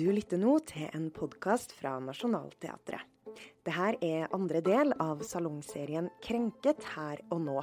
Du 0.00 0.06
lytter 0.12 0.40
nå 0.40 0.54
til 0.64 0.86
en 0.96 1.10
podkast 1.12 1.74
fra 1.76 1.98
Nationaltheatret. 2.00 3.04
Dette 3.66 3.90
er 4.00 4.32
andre 4.32 4.62
del 4.64 4.94
av 4.96 5.20
salongserien 5.26 6.08
Krenket 6.24 6.86
her 6.94 7.20
og 7.28 7.42
nå, 7.44 7.58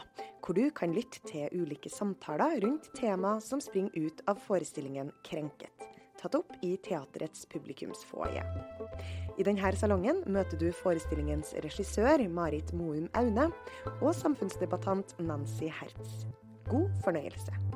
hvor 0.46 0.56
du 0.56 0.70
kan 0.78 0.94
lytte 0.94 1.24
til 1.26 1.50
ulike 1.58 1.90
samtaler 1.90 2.60
rundt 2.64 2.92
tema 2.98 3.38
som 3.42 3.62
springer 3.64 3.98
ut 3.98 4.22
av 4.30 4.38
forestillingen 4.46 5.10
Krenket, 5.26 5.88
tatt 6.22 6.38
opp 6.38 6.54
i 6.62 6.76
teaterets 6.86 7.48
publikumsfoajé. 7.50 8.46
I 9.38 9.46
denne 9.48 9.74
salongen 9.82 10.22
møter 10.30 10.62
du 10.62 10.70
forestillingens 10.84 11.56
regissør 11.66 12.28
Marit 12.30 12.70
Moum 12.78 13.10
Aune 13.18 13.50
og 13.98 14.14
samfunnsdebattant 14.18 15.18
Nancy 15.20 15.74
Hertz. 15.82 16.28
God 16.70 16.94
fornøyelse. 17.02 17.67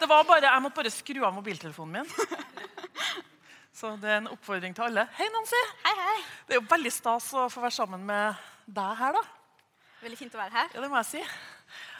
Det 0.00 0.06
var 0.08 0.24
bare, 0.28 0.44
Jeg 0.44 0.62
måtte 0.62 0.76
bare 0.76 0.92
skru 0.92 1.22
av 1.24 1.32
mobiltelefonen 1.34 2.02
min. 2.02 2.10
Så 3.76 3.92
det 4.00 4.08
er 4.08 4.18
en 4.22 4.28
oppfordring 4.32 4.74
til 4.76 4.86
alle. 4.86 5.06
Hei, 5.18 5.26
Nancy. 5.32 5.58
Hei, 5.84 5.94
hei. 6.00 6.16
Det 6.48 6.56
er 6.56 6.60
jo 6.60 6.66
veldig 6.68 6.92
stas 6.92 7.26
å 7.36 7.46
få 7.52 7.60
være 7.64 7.76
sammen 7.76 8.04
med 8.08 8.38
deg 8.66 8.92
her. 9.00 9.16
da. 9.16 9.22
Veldig 10.04 10.18
fint 10.20 10.36
å 10.36 10.40
være 10.40 10.54
her. 10.54 10.70
Ja, 10.74 10.84
det 10.84 10.90
må 10.92 11.00
jeg 11.00 11.08
si. 11.10 11.22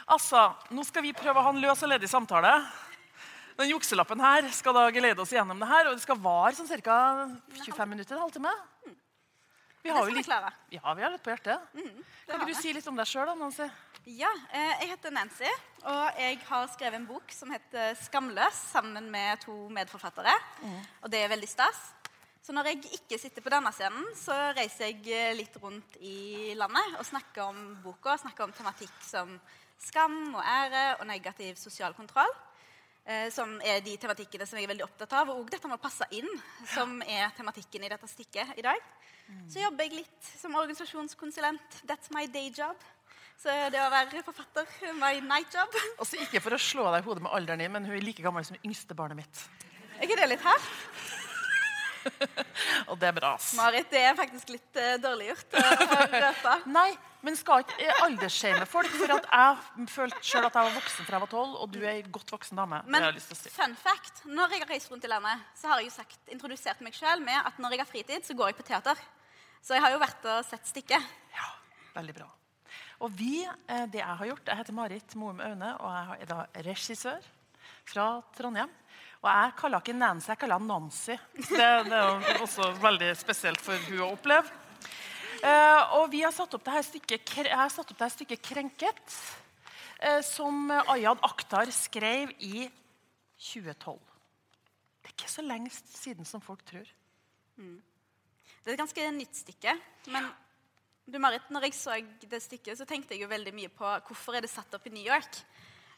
Altså, 0.07 0.43
Nå 0.73 0.85
skal 0.87 1.05
vi 1.05 1.13
prøve 1.17 1.41
å 1.41 1.45
ha 1.45 1.53
en 1.53 1.61
løs 1.61 1.83
og 1.85 1.91
ledig 1.91 2.09
samtale. 2.09 2.53
Den 3.57 3.71
jukselappen 3.73 4.21
her 4.21 4.47
skal 4.53 4.77
da 4.77 4.85
geleide 4.93 5.21
oss 5.21 5.33
gjennom 5.33 5.57
det 5.61 5.69
her, 5.69 5.89
og 5.89 5.97
det 5.97 6.05
skal 6.05 6.19
vare 6.21 6.53
sånn 6.57 6.69
ca. 6.85 6.97
25 7.65 7.89
minutter. 7.89 8.15
en 8.15 8.25
halvtime. 8.25 8.53
Vi 9.87 9.93
har 9.95 10.09
jo 10.09 10.15
litt, 10.17 10.27
ja, 10.75 10.93
vi 10.93 11.03
har 11.05 11.11
litt 11.13 11.23
på 11.23 11.31
hjertet. 11.31 11.67
Mm, 11.77 11.99
Kan 12.27 12.41
ikke 12.41 12.47
du 12.51 12.57
si 12.59 12.73
litt 12.75 12.87
om 12.91 12.97
deg 12.99 13.07
sjøl, 13.07 13.29
Nancy? 13.39 13.67
Ja, 14.07 14.29
eh, 14.51 14.73
Jeg 14.81 14.89
heter 14.89 15.11
Nancy, 15.15 15.47
og 15.83 16.19
jeg 16.19 16.39
har 16.47 16.67
skrevet 16.73 16.99
en 16.99 17.05
bok 17.07 17.31
som 17.31 17.51
heter 17.51 17.95
'Skamløs', 17.95 18.59
sammen 18.73 19.09
med 19.11 19.39
to 19.45 19.55
medforfattere. 19.69 20.33
Og 21.03 21.11
det 21.11 21.23
er 21.23 21.29
veldig 21.29 21.47
stas. 21.49 21.93
Så 22.43 22.53
når 22.53 22.63
jeg 22.65 22.85
ikke 22.99 23.19
sitter 23.19 23.41
på 23.41 23.49
denne 23.49 23.71
scenen, 23.75 24.05
så 24.15 24.53
reiser 24.55 24.85
jeg 24.91 25.07
eh, 25.07 25.33
litt 25.35 25.55
rundt 25.61 25.97
i 25.99 26.53
landet 26.55 26.95
og 26.99 27.05
snakker 27.05 27.43
om 27.43 27.77
boka. 27.83 28.17
Snakker 28.17 28.43
om 28.43 28.51
tematikk 28.51 29.01
som 29.03 29.39
skam 29.79 30.35
og 30.35 30.43
ære 30.43 30.99
og 30.99 31.07
negativ 31.07 31.55
sosial 31.55 31.93
kontroll. 31.93 32.31
Eh, 33.07 33.29
Som 33.33 33.55
er 33.63 33.81
de 33.85 33.95
tematikkene 33.97 34.47
som 34.47 34.59
jeg 34.59 34.67
er 34.67 34.73
veldig 34.75 34.85
opptatt 34.85 35.15
av. 35.21 35.31
Og 35.33 35.49
dette 35.51 35.69
med 35.71 35.79
å 35.79 35.83
passe 35.83 36.07
inn, 36.11 36.29
som 36.73 36.99
er 37.07 37.31
tematikken 37.37 37.87
i 37.87 37.91
dette 37.93 38.11
stikket 38.11 38.57
i 38.59 38.65
dag. 38.65 38.83
Så 39.51 39.59
jobber 39.59 39.87
jeg 39.87 40.03
litt 40.05 40.29
som 40.39 40.55
organisasjonskonsulent. 40.55 41.81
That's 41.87 42.11
my 42.15 42.27
day 42.31 42.51
job. 42.55 42.79
Så 43.37 43.53
det 43.71 43.79
å 43.83 43.89
være 43.93 44.23
forfatter 44.25 44.65
er 44.87 44.95
my 44.97 45.19
night 45.21 45.53
job. 45.53 45.73
Altså, 45.99 46.17
Ikke 46.23 46.41
for 46.41 46.55
å 46.55 46.61
slå 46.61 46.87
deg 46.93 47.03
i 47.03 47.07
hodet 47.09 47.25
med 47.25 47.35
alderen 47.37 47.61
din, 47.61 47.73
men 47.73 47.85
hun 47.85 47.97
er 47.97 48.05
like 48.05 48.23
gammel 48.23 48.45
som 48.47 48.57
det 48.57 48.65
yngste 48.65 48.97
barnet 48.97 49.19
mitt. 49.19 49.43
Er 49.97 50.07
ikke 50.07 50.17
det 50.19 50.31
litt 50.31 50.45
her? 50.45 50.69
Og 52.89 52.95
det 53.01 53.09
er 53.09 53.15
bra. 53.17 53.33
ass. 53.35 53.51
Marit, 53.57 53.89
det 53.91 54.01
er 54.03 54.15
faktisk 54.17 54.53
litt 54.53 54.79
eh, 54.79 54.95
dårlig 55.03 55.31
gjort 55.31 55.57
å 55.59 55.63
røpe. 56.13 56.55
Nei, 56.77 56.89
men 57.25 57.37
skal 57.39 57.65
ikke 57.65 57.77
eh, 57.83 58.01
aldersshame 58.05 58.65
folk? 58.69 58.89
For 58.95 59.15
at 59.17 59.27
jeg 59.31 59.89
følte 59.93 60.21
selv 60.21 60.49
at 60.49 60.57
jeg 60.59 60.69
var 60.69 60.77
voksen 60.77 61.07
fra 61.09 61.17
jeg 61.19 61.25
var 61.25 61.31
tolv, 61.33 61.57
og 61.63 61.73
du 61.73 61.79
er 61.83 61.93
en 61.97 62.11
godt 62.17 62.33
voksen 62.37 62.61
dame. 62.61 62.81
det 62.85 62.93
Men 62.95 63.05
har 63.07 63.11
jeg 63.13 63.19
lyst 63.19 63.31
til 63.33 63.37
å 63.37 63.41
si. 63.43 63.53
fun 63.57 63.75
fact, 63.81 64.23
når 64.29 64.55
jeg 64.55 64.63
har 64.65 64.73
reist 64.73 64.91
rundt 64.93 65.07
i 65.07 65.11
landet, 65.11 65.45
så 65.57 65.71
har 65.71 65.81
jeg 65.81 65.89
jo 65.91 65.95
sagt, 65.97 66.19
introdusert 66.33 66.81
meg 66.85 66.97
selv 66.97 67.25
med 67.25 67.37
at 67.41 67.61
når 67.61 67.75
jeg 67.77 67.83
har 67.83 67.91
fritid, 67.91 68.27
så 68.27 68.37
går 68.37 68.53
jeg 68.53 68.59
på 68.61 68.67
teater. 68.71 69.05
Så 69.63 69.75
jeg 69.75 69.83
har 69.83 69.91
jo 69.95 70.01
vært 70.01 70.27
og 70.31 70.43
sett 70.47 70.69
stykket. 70.69 71.13
Ja, 71.35 71.47
veldig 71.97 72.15
bra. 72.21 72.29
Og 73.05 73.11
vi, 73.13 73.43
eh, 73.45 73.85
det 73.91 73.99
jeg 74.01 74.17
har 74.21 74.29
gjort, 74.31 74.47
jeg 74.47 74.57
heter 74.61 74.73
Marit 74.73 75.15
Moum 75.19 75.41
Aune, 75.43 75.73
og 75.81 75.91
jeg 75.93 76.21
er 76.23 76.29
da 76.31 76.39
regissør 76.65 77.25
fra 77.87 78.07
Trondheim. 78.37 78.71
Og 79.23 79.27
jeg 79.31 79.53
kaller 79.57 79.81
ikke 79.81 79.97
Nancy, 79.97 80.29
jeg 80.29 80.39
kaller 80.41 80.59
henne 80.59 80.73
Nancy. 80.73 81.17
Det, 81.37 81.69
det 81.89 81.99
er 81.99 82.41
også 82.43 82.69
veldig 82.81 83.11
spesielt 83.17 83.61
for 83.63 83.89
hun 83.89 84.03
å 84.05 84.11
oppleve. 84.13 84.63
Eh, 85.37 85.95
og 85.97 86.07
vi 86.13 86.23
har 86.25 86.33
satt 86.33 86.53
opp 86.57 86.65
dette 86.65 86.83
stykket, 86.87 87.33
jeg 87.45 87.57
har 87.57 87.69
satt 87.73 87.91
opp 87.93 87.97
dette 87.97 88.13
stykket 88.15 88.41
'Krenket', 88.41 89.17
eh, 89.99 90.21
som 90.25 90.71
Ayad 90.71 91.21
Akhtar 91.25 91.69
skrev 91.73 92.33
i 92.39 92.69
2012. 93.37 93.99
Det 95.01 95.11
er 95.11 95.15
ikke 95.15 95.31
så 95.31 95.45
lenge 95.45 95.71
siden 95.71 96.25
som 96.25 96.41
folk 96.41 96.65
tror. 96.65 96.87
Det 97.57 98.73
er 98.73 98.75
et 98.75 98.81
ganske 98.81 99.11
nytt 99.15 99.37
stykke. 99.39 99.77
Men 100.11 100.25
du 101.07 101.19
Marit, 101.23 101.45
når 101.49 101.69
jeg 101.69 101.73
så 101.77 101.93
det 102.27 102.41
stykket, 102.43 102.77
så 102.77 102.85
tenkte 102.85 103.15
jeg 103.15 103.23
jo 103.23 103.29
veldig 103.31 103.53
mye 103.55 103.69
på 103.71 103.91
hvorfor 104.09 104.35
er 104.35 104.43
det 104.43 104.51
satt 104.51 104.73
opp 104.75 104.89
i 104.89 104.91
New 104.91 105.05
York. 105.05 105.39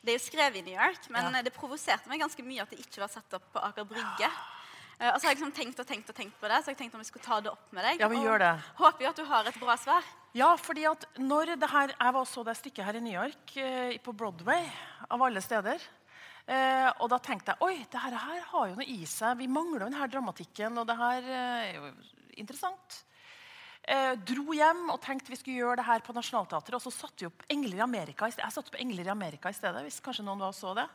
Det 0.04 0.14
er 0.14 0.18
jo 0.18 0.24
skrevet 0.24 0.56
i 0.56 0.62
New 0.64 0.76
York, 0.80 1.10
men 1.10 1.34
Ja. 1.34 1.42
det 1.42 1.54
provoserte 1.54 2.08
meg 2.08 2.22
ganske 2.22 2.44
mye 2.44 2.62
at 2.62 2.70
det 2.70 2.80
ikke 2.80 3.02
var 3.04 3.10
satt 3.12 3.34
opp 3.34 3.44
på 3.54 3.60
Aker 3.64 3.84
Brygge. 3.86 4.30
Eh, 5.00 5.12
Og 5.14 5.20
så 5.20 5.28
har 5.28 5.34
jeg 5.36 5.38
liksom 5.40 5.52
tenkt 5.56 5.80
og 5.80 5.88
tenkt 5.88 6.10
og 6.10 6.16
tenkt 6.16 6.36
på 6.40 6.48
det, 6.48 6.64
så 6.64 6.68
jeg 6.72 6.78
tenkte 6.78 6.96
om 6.96 7.02
vi 7.04 7.08
skulle 7.08 7.24
ta 7.26 7.40
det 7.42 7.52
opp 7.52 7.72
med 7.72 7.84
deg. 7.84 8.00
Ja, 8.00 8.08
vi 8.08 8.18
gjør 8.18 8.40
det. 8.40 8.54
Håper 8.78 9.02
jo 9.04 9.10
at 9.10 9.16
du 9.16 9.26
har 9.26 9.46
et 9.48 9.60
bra 9.60 9.76
svar. 9.78 10.04
Ja, 10.34 10.56
fordi 10.56 10.86
at 10.90 11.06
når 11.18 11.56
det 11.60 11.70
her, 11.70 11.88
Jeg 12.00 12.14
var 12.14 12.26
så 12.26 12.44
det 12.46 12.56
stykket 12.58 12.86
her 12.86 12.96
i 12.96 13.00
New 13.00 13.14
York, 13.14 13.58
eh, 13.58 13.98
på 13.98 14.14
Broadway, 14.16 14.70
av 15.10 15.22
alle 15.22 15.42
steder. 15.42 15.80
Eh, 16.48 16.92
og 17.00 17.10
da 17.10 17.18
tenkte 17.20 17.54
jeg 17.54 17.58
oi, 17.62 17.86
det 17.92 18.00
her, 18.02 18.12
her 18.12 18.42
har 18.42 18.68
jo 18.68 18.76
noe 18.76 18.86
i 18.88 19.06
seg. 19.06 19.38
Vi 19.38 19.48
mangler 19.48 19.80
jo 19.82 19.90
denne 19.90 20.08
dramatikken, 20.10 20.78
og 20.78 20.88
det 20.88 20.98
her 20.98 21.22
er 21.24 21.74
jo 21.76 21.94
interessant. 22.38 23.04
Eh, 23.90 24.12
dro 24.22 24.54
hjem 24.54 24.84
og 24.94 25.00
tenkte 25.02 25.32
vi 25.34 25.38
skulle 25.40 25.64
gjøre 25.64 25.80
det 25.80 25.88
her 25.88 26.04
på 26.06 26.14
Nationaltheatret. 26.14 26.78
Og 26.78 26.84
så 26.84 26.94
satte 26.94 27.24
vi 27.24 27.30
opp 27.32 27.46
Engler 27.50 27.80
i 27.80 27.86
Amerika 27.86 28.28
i 28.30 28.34
stedet. 28.34 28.46
Jeg 28.46 28.54
satte 28.54 28.70
opp 28.70 28.82
Engler 28.84 29.08
i 29.08 29.14
Amerika 29.16 29.50
i 29.50 29.58
stedet. 29.58 29.82
hvis 29.82 30.02
kanskje 30.06 30.26
noen 30.28 30.44
var 30.46 30.54
så 30.54 30.76
det. 30.78 30.86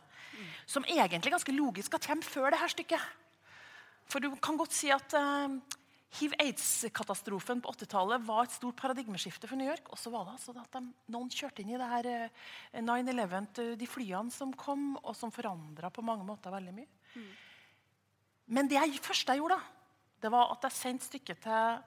Som 0.67 0.87
egentlig 0.87 1.33
ganske 1.35 1.55
logisk 1.57 1.95
at 1.95 2.07
kommer 2.07 2.23
før 2.23 2.55
det 2.55 2.61
her 2.61 2.71
stykket. 2.71 3.09
For 4.07 4.23
du 4.23 4.31
kan 4.39 4.57
godt 4.57 4.77
si 4.77 4.93
at 4.95 5.17
eh, 5.19 5.57
hiv-aids-katastrofen 6.21 7.65
på 7.65 7.73
80-tallet 7.75 8.23
var 8.29 8.45
et 8.45 8.55
stort 8.55 8.79
paradigmeskifte 8.79 9.51
for 9.51 9.59
New 9.59 9.67
York. 9.67 9.91
Og 9.91 9.99
så 9.99 10.13
var 10.15 10.29
det 10.29 10.37
altså 10.37 10.55
at 10.55 10.77
de, 10.79 10.85
noen 11.11 11.33
kjørte 11.33 11.65
inn 11.65 11.73
i 11.75 11.81
det 11.81 11.89
her 11.91 12.11
eh, 12.13 12.45
9-11, 12.79 13.35
eh, 13.59 13.73
de 13.81 13.89
flyene 13.91 14.31
som 14.31 14.53
kom, 14.55 14.93
og 15.03 15.17
som 15.19 15.35
forandra 15.35 15.91
på 15.91 16.05
mange 16.07 16.27
måter 16.29 16.55
veldig 16.55 16.77
mye. 16.77 17.27
Men 18.55 18.71
det 18.71 18.79
jeg, 18.79 19.03
første 19.03 19.35
jeg 19.35 19.43
gjorde, 19.43 19.59
da, 19.59 19.99
det 20.23 20.31
var 20.31 20.55
at 20.55 20.69
jeg 20.69 20.79
sendte 20.79 21.09
stykket 21.09 21.43
til 21.43 21.83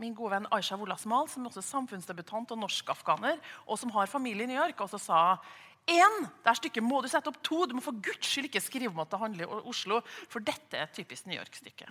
min 0.00 0.14
gode 0.16 0.32
venn 0.34 0.48
Aisha 0.54 0.76
Wolasmal, 0.80 1.28
som 1.28 1.44
er 1.44 1.50
også 1.50 1.64
samfunnsdebutant 1.66 2.54
og 2.54 2.62
norsk-afghaner, 2.62 3.40
og 3.66 3.78
som 3.80 3.92
har 3.96 4.10
familie 4.10 4.46
i 4.46 4.50
New 4.50 4.58
York, 4.58 4.80
og 4.80 4.90
så 4.92 5.00
sa 5.02 5.20
én, 5.90 6.18
det 6.42 6.50
er 6.50 6.58
stykket 6.58 6.86
må 6.86 7.02
du 7.02 7.08
sette 7.10 7.28
opp 7.28 7.40
to. 7.44 7.64
Du 7.66 7.74
må 7.76 7.84
for 7.84 7.98
guds 8.04 8.26
skyld 8.28 8.48
ikke 8.48 8.62
skrive 8.64 8.92
om 8.92 9.02
at 9.02 9.12
det 9.12 9.20
handler 9.20 9.52
om 9.52 9.70
Oslo, 9.72 10.00
for 10.30 10.44
dette 10.44 10.78
er 10.78 10.86
et 10.86 10.96
typisk 10.96 11.26
New 11.26 11.36
York-stykke. 11.36 11.90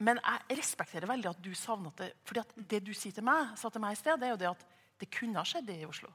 Men 0.00 0.20
jeg 0.24 0.58
respekterer 0.62 1.10
veldig 1.10 1.28
at 1.28 1.42
du 1.44 1.52
savner 1.54 1.92
det. 1.98 2.14
fordi 2.24 2.40
det 2.70 2.80
du 2.86 2.94
sier 2.96 3.12
til 3.12 3.24
meg, 3.24 3.52
sa 3.60 3.68
til 3.68 3.82
meg 3.84 3.92
i 3.92 4.00
sted, 4.00 4.16
det 4.16 4.30
er 4.30 4.32
jo 4.32 4.40
det 4.40 4.48
at 4.54 4.64
det 5.00 5.10
kunne 5.12 5.36
ha 5.36 5.44
skjedd 5.44 5.68
i 5.74 5.84
Oslo. 5.88 6.08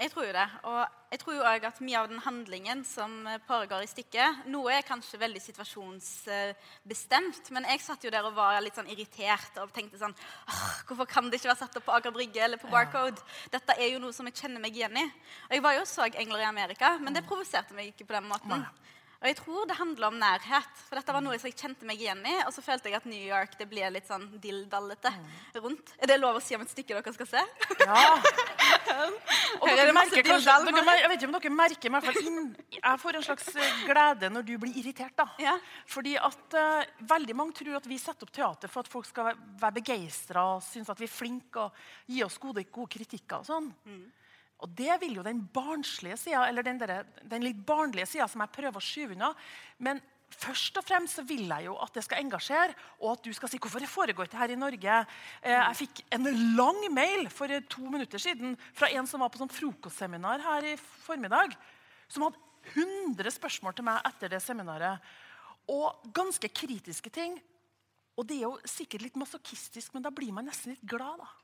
Jeg 0.00 0.14
tror 0.14 0.24
jo 0.24 0.32
det. 0.32 0.46
Og 0.64 1.12
jeg 1.12 1.20
tror 1.20 1.34
jo 1.34 1.42
også 1.44 1.68
at 1.68 1.80
mye 1.84 1.98
av 2.00 2.06
den 2.08 2.22
handlingen 2.24 2.84
som 2.88 3.26
eh, 3.28 3.40
foregår 3.44 3.84
i 3.84 3.88
stykket 3.90 4.46
Noe 4.48 4.72
er 4.72 4.86
kanskje 4.86 5.20
veldig 5.20 5.42
situasjonsbestemt, 5.44 7.50
men 7.52 7.66
jeg 7.68 7.82
satt 7.84 8.06
jo 8.06 8.12
der 8.14 8.24
og 8.24 8.38
var 8.38 8.62
litt 8.64 8.78
sånn 8.78 8.88
irritert 8.88 9.58
og 9.60 9.74
tenkte 9.76 10.00
sånn 10.00 10.16
Hvorfor 10.88 11.10
kan 11.10 11.28
det 11.28 11.40
ikke 11.40 11.50
være 11.50 11.62
satt 11.64 11.76
opp 11.76 11.86
på 11.90 11.96
Aker 11.98 12.14
Brygge 12.16 12.40
eller 12.46 12.62
på 12.62 12.72
Barcode? 12.72 13.20
Dette 13.52 13.76
er 13.76 13.92
jo 13.92 14.00
noe 14.00 14.16
som 14.16 14.30
jeg 14.30 14.38
kjenner 14.40 14.62
meg 14.62 14.78
igjen 14.78 14.96
i. 14.96 15.04
Og 15.50 15.58
jeg 15.58 15.64
var 15.66 15.76
jo 15.76 15.84
og 15.84 15.90
så 15.90 16.08
'Engler 16.08 16.40
i 16.40 16.48
Amerika', 16.48 16.96
men 17.00 17.14
det 17.14 17.28
provoserte 17.28 17.74
meg 17.74 17.92
ikke 17.92 18.08
på 18.08 18.16
den 18.16 18.28
måten. 18.28 18.64
Og 19.20 19.26
jeg 19.28 19.36
tror 19.36 19.66
det 19.68 19.76
handler 19.76 20.06
om 20.08 20.14
nærhet. 20.16 20.78
For 20.86 20.96
dette 20.96 21.12
var 21.12 21.20
noe 21.20 21.36
som 21.36 21.50
jeg 21.50 21.58
kjente 21.60 21.84
meg 21.84 22.00
igjen 22.00 22.22
i. 22.24 22.38
Og 22.46 22.54
så 22.56 22.62
følte 22.64 22.88
jeg 22.88 22.96
at 22.96 23.08
New 23.08 23.20
York 23.20 23.52
det 23.60 23.66
ble 23.68 23.90
litt 23.92 24.06
sånn 24.08 24.24
dilldallete 24.40 25.12
rundt. 25.60 25.92
Er 26.00 26.08
det 26.08 26.16
lov 26.22 26.38
å 26.38 26.40
si 26.44 26.56
om 26.56 26.64
et 26.64 26.72
stykke 26.72 26.96
dere 26.96 27.12
skal 27.18 27.28
se? 27.28 27.42
Ja. 27.84 27.98
Og 29.60 29.66
er 29.68 29.76
dere 29.76 29.92
merker 29.96 30.24
kanskje, 30.24 30.54
dere, 30.66 30.94
jeg 31.02 31.10
vet 31.12 31.18
ikke 31.18 31.28
om 31.28 31.34
dere 31.36 31.52
merker, 31.52 32.18
inn, 32.20 32.48
jeg 32.76 33.00
får 33.02 33.18
en 33.18 33.24
slags 33.26 33.50
eh, 33.52 33.82
glede 33.88 34.30
når 34.32 34.46
du 34.48 34.54
blir 34.62 34.78
irritert. 34.80 35.12
da. 35.18 35.26
Ja. 35.42 35.56
Fordi 35.90 36.16
at 36.20 36.56
uh, 36.56 36.80
Veldig 37.10 37.36
mange 37.36 37.56
tror 37.58 37.76
at 37.76 37.88
vi 37.88 37.98
setter 38.00 38.24
opp 38.24 38.32
teater 38.34 38.72
for 38.72 38.84
at 38.84 38.90
folk 38.92 39.08
skal 39.08 39.30
være, 39.34 39.74
begeistra 39.80 40.46
og 40.54 40.64
synes 40.64 40.88
at 40.92 41.00
vi 41.00 41.08
er 41.08 41.12
flinke 41.12 41.66
og 41.66 41.84
gi 42.08 42.24
oss 42.24 42.38
gode, 42.40 42.64
gode 42.72 42.92
kritikker. 42.96 43.42
og 43.42 43.48
sånn. 43.48 43.68
Og 44.60 44.72
det 44.76 44.96
vil 45.00 45.18
jo 45.18 45.26
den 45.26 45.42
barnslige 45.54 46.18
sida, 46.20 46.46
eller 46.48 46.66
den, 46.66 46.80
der, 46.80 47.04
den 47.24 47.44
litt 47.44 47.60
barnlige 47.66 48.08
sida 48.10 48.28
som 48.28 48.42
jeg 48.44 48.54
prøver 48.54 48.80
å 48.80 48.84
skyve 48.84 49.16
unna. 49.16 49.34
Men 49.80 50.02
Først 50.30 50.76
og 50.78 50.84
fremst 50.86 51.18
så 51.18 51.24
vil 51.26 51.48
jeg 51.48 51.66
jo 51.66 51.72
at 51.82 51.96
det 51.96 52.04
skal 52.06 52.22
engasjere, 52.22 52.74
og 53.02 53.16
at 53.16 53.24
du 53.26 53.32
skal 53.34 53.50
si 53.50 53.58
hvorfor 53.58 53.82
foregår 53.90 54.28
ikke 54.28 54.38
her 54.38 54.52
i 54.54 54.58
Norge. 54.58 54.98
Eh, 55.42 55.56
jeg 55.56 55.78
fikk 55.80 56.02
en 56.14 56.28
lang 56.54 56.78
mail 56.94 57.26
for 57.34 57.50
to 57.66 57.90
minutter 57.90 58.22
siden 58.22 58.54
fra 58.70 58.92
en 58.94 59.08
som 59.10 59.24
var 59.24 59.32
på 59.32 59.40
sånn 59.40 59.50
frokostseminar 59.50 60.44
her 60.44 60.68
i 60.70 60.76
formiddag. 60.78 61.56
Som 62.06 62.28
hadde 62.28 62.38
100 62.76 63.34
spørsmål 63.34 63.74
til 63.74 63.88
meg 63.90 64.06
etter 64.06 64.30
det 64.30 64.42
seminaret. 64.44 65.02
Og 65.70 66.06
ganske 66.14 66.50
kritiske 66.54 67.10
ting. 67.10 67.34
Og 68.14 68.26
det 68.28 68.38
er 68.38 68.46
jo 68.46 68.70
sikkert 68.70 69.08
litt 69.08 69.18
masochistisk, 69.18 69.94
men 69.94 70.04
da 70.06 70.14
blir 70.14 70.30
man 70.36 70.46
nesten 70.46 70.76
litt 70.76 70.86
glad. 70.86 71.24
da. 71.24 71.39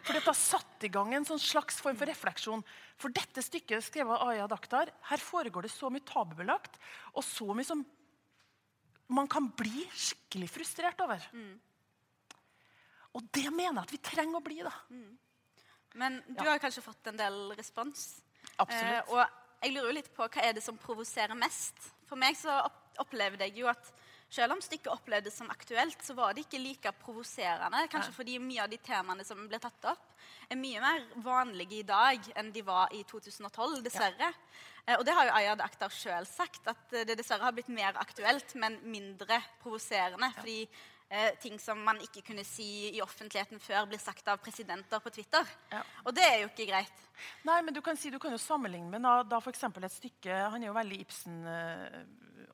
For 0.00 0.16
dette 0.16 0.34
satt 0.36 0.84
i 0.86 0.90
gang 0.92 1.12
en 1.14 1.26
sånn 1.28 1.40
slags 1.40 1.80
form 1.82 1.98
for 1.98 2.08
refleksjon. 2.08 2.62
For 3.00 3.12
dette 3.14 3.42
stykket 3.44 3.84
skrevet 3.84 4.16
av 4.16 4.30
Aya 4.32 4.46
Dakhtar, 4.50 4.92
her 5.10 5.22
foregår 5.22 5.66
det 5.66 5.72
så 5.72 5.90
mye 5.92 6.04
tabubelagt, 6.06 6.78
og 7.14 7.24
så 7.26 7.48
mye 7.54 7.68
som 7.68 7.84
man 9.10 9.28
kan 9.30 9.48
bli 9.58 9.84
skikkelig 9.90 10.50
frustrert 10.52 11.00
over. 11.02 11.24
Mm. 11.34 11.58
Og 13.18 13.26
det 13.34 13.48
mener 13.50 13.80
jeg 13.80 13.86
at 13.88 13.94
vi 13.94 14.02
trenger 14.10 14.38
å 14.38 14.44
bli. 14.44 14.60
da. 14.66 14.74
Mm. 14.90 15.14
Men 16.00 16.20
du 16.28 16.44
ja. 16.44 16.52
har 16.52 16.62
kanskje 16.62 16.84
fått 16.84 17.10
en 17.10 17.18
del 17.18 17.40
respons. 17.58 18.20
Absolutt. 18.62 18.92
Eh, 18.92 19.14
og 19.14 19.64
jeg 19.64 19.74
lurer 19.74 19.90
jo 19.90 19.96
litt 19.98 20.12
på 20.14 20.26
hva 20.26 20.44
er 20.46 20.54
det 20.56 20.62
som 20.64 20.78
provoserer 20.80 21.38
mest. 21.38 21.80
For 22.08 22.20
meg 22.20 22.38
så 22.38 22.60
opplevde 23.02 23.48
jeg 23.48 23.62
jo 23.62 23.70
at 23.70 23.90
selv 24.30 24.54
om 24.54 24.62
stykket 24.62 24.92
opplevdes 24.92 25.36
som 25.40 25.50
aktuelt, 25.50 25.98
så 26.06 26.14
var 26.14 26.34
det 26.34 26.46
ikke 26.46 26.62
like 26.62 26.92
provoserende. 27.02 27.82
Kanskje 27.90 28.14
fordi 28.14 28.38
mye 28.42 28.62
av 28.64 28.70
de 28.70 28.78
temaene 28.82 29.26
som 29.26 29.42
ble 29.50 29.58
tatt 29.62 29.88
opp, 29.90 30.06
er 30.50 30.58
mye 30.58 30.82
mer 30.82 31.06
vanlige 31.24 31.80
i 31.80 31.86
dag 31.86 32.30
enn 32.38 32.52
de 32.54 32.62
var 32.66 32.94
i 32.94 33.02
2012, 33.10 33.80
dessverre. 33.86 34.30
Ja. 34.30 34.60
Eh, 34.86 34.96
og 34.98 35.04
det 35.06 35.16
har 35.16 35.28
jo 35.28 35.34
Ayad 35.40 35.64
Akhtar 35.64 35.92
sjøl 35.94 36.28
sagt, 36.30 36.62
at 36.70 36.96
det 37.10 37.18
dessverre 37.18 37.48
har 37.48 37.56
blitt 37.56 37.72
mer 37.74 37.98
aktuelt, 38.00 38.54
men 38.54 38.78
mindre 38.86 39.40
provoserende. 39.62 40.30
Fordi 40.38 40.62
eh, 41.10 41.34
ting 41.42 41.58
som 41.60 41.82
man 41.84 42.00
ikke 42.00 42.22
kunne 42.30 42.46
si 42.46 42.88
i 42.94 43.02
offentligheten 43.04 43.60
før, 43.62 43.84
blir 43.90 44.00
sagt 44.02 44.30
av 44.30 44.40
presidenter 44.42 45.02
på 45.02 45.12
Twitter. 45.12 45.46
Ja. 45.72 45.82
Og 46.06 46.16
det 46.16 46.24
er 46.24 46.38
jo 46.44 46.50
ikke 46.52 46.70
greit. 46.70 47.04
Nei, 47.44 47.60
men 47.66 47.76
du 47.76 47.82
kan, 47.84 47.98
si, 48.00 48.10
du 48.10 48.18
kan 48.22 48.32
jo 48.32 48.40
sammenligne 48.40 48.88
med 48.88 49.04
da, 49.04 49.20
da 49.28 49.42
f.eks. 49.42 49.66
et 49.68 49.92
stykke 49.92 50.36
Han 50.54 50.62
er 50.62 50.70
jo 50.70 50.80
veldig 50.80 51.04
Ibsen... 51.04 51.46
Eh, 51.46 52.02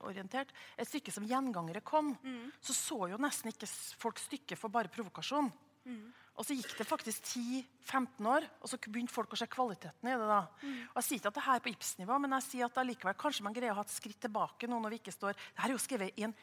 orientert. 0.07 0.53
Et 0.77 0.89
stykke 0.89 1.13
som 1.15 1.25
'Gjengangere' 1.25 1.85
kom, 1.85 2.13
mm. 2.23 2.53
så 2.61 2.75
så 2.75 2.99
jo 3.11 3.19
nesten 3.21 3.53
ikke 3.53 3.69
folk 3.99 4.21
stykket 4.21 4.59
for 4.59 4.73
bare 4.73 4.93
provokasjon. 4.93 5.51
Mm. 5.87 6.13
Og 6.37 6.45
så 6.45 6.53
gikk 6.53 6.75
det 6.77 6.85
faktisk 6.85 7.23
10-15 7.25 8.27
år, 8.29 8.45
og 8.61 8.69
så 8.69 8.77
begynte 8.77 9.15
folk 9.15 9.33
å 9.33 9.39
se 9.41 9.47
kvaliteten 9.49 10.11
i 10.11 10.13
det. 10.13 10.29
da. 10.29 10.43
Mm. 10.61 10.83
Og 10.91 10.97
Jeg 11.01 11.07
sier 11.07 11.19
ikke 11.21 11.33
at 11.33 11.39
det 11.39 11.47
her 11.47 11.57
er 11.57 11.65
på 11.65 11.73
Ibsen-nivå, 11.73 12.19
men 12.21 12.37
jeg 12.37 12.47
sier 12.51 12.67
at 12.67 12.81
likevel, 12.85 13.17
kanskje 13.17 13.47
man 13.47 13.57
greier 13.57 13.73
å 13.73 13.79
ha 13.81 13.87
et 13.87 13.95
skritt 13.95 14.21
tilbake 14.21 14.69
nå 14.69 14.81
når 14.81 14.93
vi 14.93 15.01
ikke 15.01 15.17
står 15.17 15.33
Det 15.33 15.63
her 15.63 15.71
er 15.71 15.77
jo 15.77 15.87
skrevet 15.87 16.19
i 16.21 16.27
en 16.29 16.37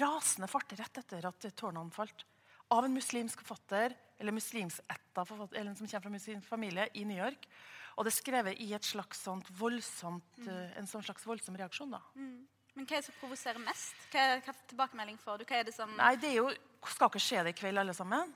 rasende 0.00 0.48
fart 0.48 0.72
rett 0.78 1.02
etter 1.02 1.28
at 1.28 1.46
tårnene 1.56 1.92
falt. 1.94 2.24
Av 2.72 2.86
en 2.86 2.94
muslimsk 2.96 3.42
forfatter, 3.44 3.94
eller 4.18 4.32
muslimsetta 4.32 5.24
forfatter, 5.28 5.60
eller 5.60 5.72
en 5.72 5.78
som 5.78 5.88
kommer 5.88 6.06
fra 6.06 6.14
muslimsk 6.14 6.48
familie 6.48 6.88
i 6.94 7.04
New 7.04 7.18
York. 7.18 7.48
Og 7.94 8.06
det 8.06 8.14
er 8.14 8.16
skrevet 8.16 8.62
i 8.64 8.72
et 8.74 8.86
slags 8.86 9.20
sånt 9.26 9.50
voldsomt, 9.54 10.26
mm. 10.40 10.48
uh, 10.48 10.78
en 10.80 10.88
sånn 10.90 11.04
slags 11.06 11.26
voldsom 11.28 11.58
reaksjon. 11.60 11.92
da. 11.94 12.00
Mm. 12.18 12.46
Men 12.74 12.88
hva 12.88 12.96
er 12.96 13.04
det 13.04 13.06
som 13.06 13.18
provoserer 13.20 13.62
mest? 13.62 13.98
Hva, 14.10 14.24
hva 14.42 14.54
tilbakemelding 14.70 15.20
får 15.22 15.42
du? 15.42 15.44
Hva 15.46 15.60
er 15.60 15.68
det 15.68 15.76
som 15.76 15.92
Nei, 15.94 16.16
det 16.18 16.32
er 16.32 16.40
jo 16.40 16.48
Skal 16.90 17.12
ikke 17.12 17.22
skje 17.22 17.44
det 17.46 17.52
i 17.54 17.58
kveld, 17.60 17.78
alle 17.84 17.94
sammen? 17.94 18.32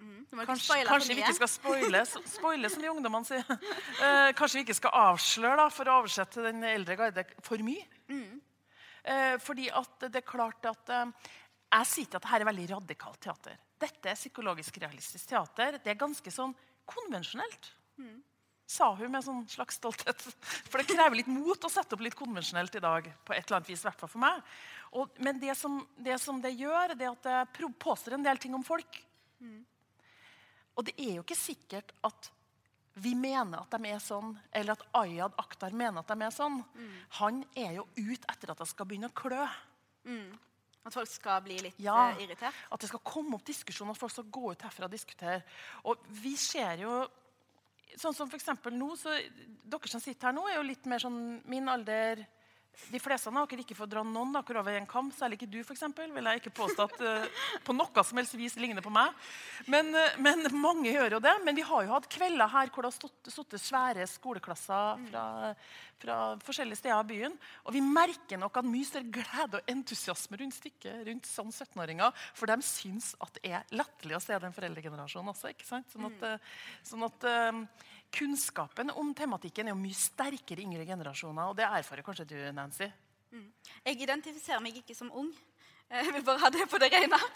Mm. 0.00 0.20
Kanskje, 0.46 0.78
kanskje 0.88 1.14
vi 1.18 1.20
ikke 1.20 1.36
skal 1.36 1.50
spoile, 1.50 2.00
spoile 2.08 2.70
som 2.72 2.80
de 2.80 2.88
ungdommene 2.88 3.28
sier. 3.28 3.44
Eh, 4.00 4.30
kanskje 4.32 4.60
vi 4.60 4.62
ikke 4.64 4.78
skal 4.78 4.94
avsløre, 4.96 5.58
da, 5.60 5.66
for 5.74 5.90
å 5.90 5.98
oversette 6.00 6.44
den 6.46 6.62
eldre 6.64 6.96
garde, 6.96 7.24
for 7.44 7.60
mye. 7.64 7.84
Eh, 9.04 9.36
fordi 9.40 9.68
at 9.72 10.08
det 10.08 10.20
er 10.20 10.26
klart 10.26 10.66
at 10.68 10.90
eh, 10.92 11.30
Jeg 11.70 11.86
sier 11.86 12.08
ikke 12.08 12.18
at 12.18 12.24
dette 12.26 12.40
er 12.40 12.50
veldig 12.50 12.70
radikalt 12.74 13.20
teater. 13.22 13.60
Dette 13.80 14.10
er 14.10 14.18
psykologisk 14.18 14.80
realistisk 14.82 15.30
teater. 15.30 15.78
Det 15.78 15.92
er 15.92 16.00
ganske 16.00 16.32
sånn 16.34 16.56
konvensjonelt. 16.90 17.70
Mm 18.00 18.18
sa 18.70 18.92
hun 18.94 19.10
med 19.10 19.24
sånn 19.26 19.42
slags 19.50 19.80
stolthet. 19.80 20.20
For 20.70 20.80
det 20.80 20.90
krever 20.92 21.18
litt 21.18 21.30
mot 21.30 21.66
å 21.66 21.72
sette 21.72 21.96
opp 21.96 22.04
litt 22.04 22.18
konvensjonelt 22.18 22.76
i 22.78 22.82
dag. 22.84 23.08
på 23.26 23.34
et 23.34 23.42
eller 23.42 23.58
annet 23.58 23.70
vis, 23.72 23.82
hvert 23.86 24.04
for 24.04 24.22
meg. 24.22 24.42
Og, 24.94 25.18
men 25.24 25.40
det 25.42 25.56
som, 25.58 25.80
det 25.98 26.18
som, 26.22 26.38
det 26.42 26.54
gjør, 26.54 26.94
det 26.98 27.08
er 27.08 27.14
at 27.16 27.56
det 27.58 27.70
påstår 27.82 28.16
en 28.16 28.26
del 28.26 28.38
ting 28.42 28.54
om 28.54 28.66
folk. 28.66 29.00
Mm. 29.42 29.64
Og 30.78 30.86
det 30.86 30.94
er 30.98 31.16
jo 31.18 31.24
ikke 31.24 31.38
sikkert 31.38 31.90
at 32.06 32.30
vi 33.00 33.14
mener 33.18 33.64
at 33.64 33.74
de 33.74 33.90
er 33.90 34.02
sånn, 34.02 34.34
eller 34.52 34.76
at 34.76 34.84
Ayad 35.00 35.36
Akhtar 35.40 35.74
mener 35.76 36.02
at 36.02 36.12
de 36.12 36.26
er 36.26 36.34
sånn. 36.34 36.60
Mm. 36.76 36.94
Han 37.20 37.42
er 37.58 37.74
jo 37.78 37.86
ute 37.96 38.28
etter 38.30 38.52
at 38.52 38.62
det 38.62 38.68
skal 38.70 38.88
begynne 38.88 39.10
å 39.10 39.16
klø. 39.16 39.44
Mm. 40.08 40.34
At 40.88 40.96
folk 40.96 41.10
skal 41.12 41.42
bli 41.44 41.58
litt 41.66 41.80
ja, 41.82 42.10
uh, 42.10 42.20
irritert? 42.22 42.56
At 42.72 42.80
det 42.80 42.88
skal 42.88 43.02
komme 43.04 43.36
opp 43.36 43.46
diskusjon, 43.48 43.90
at 43.92 44.00
folk 44.00 44.14
skal 44.14 44.28
gå 44.32 44.52
ut 44.52 44.64
herfra 44.64 44.88
og 44.88 44.94
diskutere. 44.94 45.40
Og 45.88 46.04
vi 46.22 46.34
ser 46.40 46.80
jo 46.84 47.02
sånn 47.98 48.14
som 48.16 48.30
for 48.30 48.38
eksempel 48.38 48.74
nå, 48.76 48.92
så 48.96 49.16
Dere 49.70 49.90
som 49.90 50.02
sitter 50.02 50.30
her 50.30 50.36
nå, 50.36 50.46
er 50.48 50.60
jo 50.60 50.68
litt 50.68 50.86
mer 50.90 51.02
sånn 51.02 51.40
min 51.50 51.68
alder 51.70 52.22
de 52.90 52.98
fleste 53.02 53.30
av 53.30 53.36
dere 53.50 53.62
ikke 53.62 53.76
får 53.78 53.88
dra 53.90 54.02
noen 54.06 54.32
dere 54.34 54.60
over 54.60 54.76
en 54.78 54.88
kam, 54.88 55.10
særlig 55.14 55.38
ikke 55.38 55.50
du, 55.52 55.58
f.eks. 55.62 55.84
Vil 56.00 56.28
jeg 56.30 56.40
ikke 56.40 56.54
påstå 56.56 56.86
at 56.88 57.02
uh, 57.04 57.44
på 57.66 57.74
noe 57.76 58.04
som 58.06 58.18
helst 58.20 58.36
vis 58.38 58.56
ligner 58.58 58.84
på 58.84 58.92
meg. 58.94 59.14
Men, 59.70 59.92
uh, 59.94 60.16
men, 60.22 60.48
mange 60.58 60.90
gjør 60.90 61.18
jo 61.18 61.22
det. 61.22 61.34
Men 61.44 61.58
vi 61.58 61.66
har 61.66 61.84
jo 61.86 61.92
hatt 61.94 62.08
kvelder 62.10 62.50
her 62.50 62.72
hvor 62.72 62.86
det 62.86 62.92
har 62.92 63.30
sittet 63.30 63.62
svære 63.62 64.06
skoleklasser 64.10 65.04
fra, 65.10 65.24
fra, 66.02 66.18
forskjellige 66.46 66.80
steder 66.80 67.04
i 67.04 67.10
byen. 67.12 67.36
Og 67.66 67.76
vi 67.76 67.84
merker 67.84 68.40
nok 68.40 68.58
at 68.62 68.70
mye 68.70 68.88
større 68.88 69.14
glede 69.20 69.60
og 69.60 69.70
entusiasme 69.74 70.40
rundt 70.40 70.58
stykket 70.58 71.06
rundt 71.10 71.30
sånn 71.30 71.52
17-åringer. 71.52 72.26
For 72.38 72.50
de 72.50 72.58
syns 72.66 73.12
at 73.22 73.38
det 73.38 73.54
er 73.54 73.78
latterlig 73.78 74.18
å 74.18 74.24
se 74.24 74.40
den 74.42 74.56
foreldregenerasjonen 74.56 75.34
også. 75.34 75.54
ikke 75.54 75.68
sant? 75.68 75.90
Sånn 75.94 76.10
at, 76.10 76.26
uh, 76.26 76.66
sånn 76.90 77.06
at 77.06 77.30
kunnskapen 78.14 78.90
om 78.90 79.14
tematikken 79.14 79.68
er 79.68 79.74
jo 79.74 79.80
mye 79.80 79.96
sterkere 79.96 80.62
i 80.62 80.66
yngre 80.66 80.86
generasjoner. 80.88 81.50
Og 81.50 81.56
det 81.58 81.66
erfarer 81.68 82.06
kanskje 82.06 82.28
du, 82.32 82.38
Nancy? 82.56 82.88
Mm. 83.30 83.46
Jeg 83.86 84.00
identifiserer 84.02 84.62
meg 84.64 84.80
ikke 84.80 84.96
som 84.98 85.12
ung. 85.14 85.30
Jeg 85.90 86.12
vil 86.14 86.22
bare 86.22 86.38
ha 86.38 86.50
det 86.54 86.66
på 86.70 86.78
det 86.78 86.90
rene. 86.92 87.18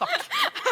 Takk. 0.00 0.26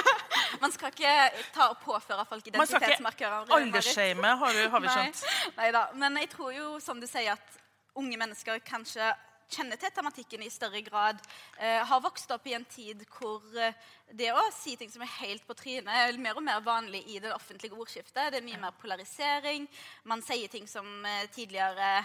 Man 0.63 0.73
skal 0.75 0.93
ikke 0.93 1.15
ta 1.55 1.69
og 1.71 1.79
påføre 1.85 2.25
folk 2.29 2.47
identitetsmarkører. 2.51 3.53
Aldersshame 3.57 4.35
har, 4.43 4.59
har 4.73 4.85
vi 4.85 4.93
skjønt. 4.97 5.23
Nei, 5.57 5.71
da. 5.75 5.87
Men 5.97 6.19
jeg 6.23 6.31
tror 6.35 6.53
jo, 6.57 6.75
som 6.83 7.01
du 7.01 7.07
sier, 7.09 7.37
at 7.37 7.59
unge 7.99 8.19
mennesker 8.21 8.61
kanskje 8.67 9.13
kjenner 9.49 9.81
til 9.81 9.93
tematikken 9.95 10.45
i 10.45 10.51
større 10.53 10.83
grad, 10.87 11.21
eh, 11.59 11.81
har 11.89 12.05
vokst 12.05 12.31
opp 12.35 12.47
i 12.47 12.55
en 12.59 12.67
tid 12.69 13.05
hvor 13.17 13.43
eh, 13.57 13.75
det 14.13 14.31
å 14.33 14.45
si 14.57 14.77
ting 14.77 14.93
som 14.93 15.03
er 15.05 15.17
helt 15.19 15.45
på 15.49 15.57
trynet, 15.59 15.89
er 15.89 16.21
mer 16.21 16.39
og 16.39 16.45
mer 16.45 16.63
vanlig 16.65 17.03
i 17.09 17.19
det 17.25 17.35
offentlige 17.35 17.77
ordskiftet. 17.77 18.33
Det 18.33 18.41
er 18.41 18.47
mye 18.47 18.61
mer 18.61 18.77
polarisering. 18.81 19.69
Man 20.05 20.25
sier 20.25 20.49
ting 20.53 20.69
som 20.71 20.87
eh, 21.05 21.29
tidligere 21.35 22.03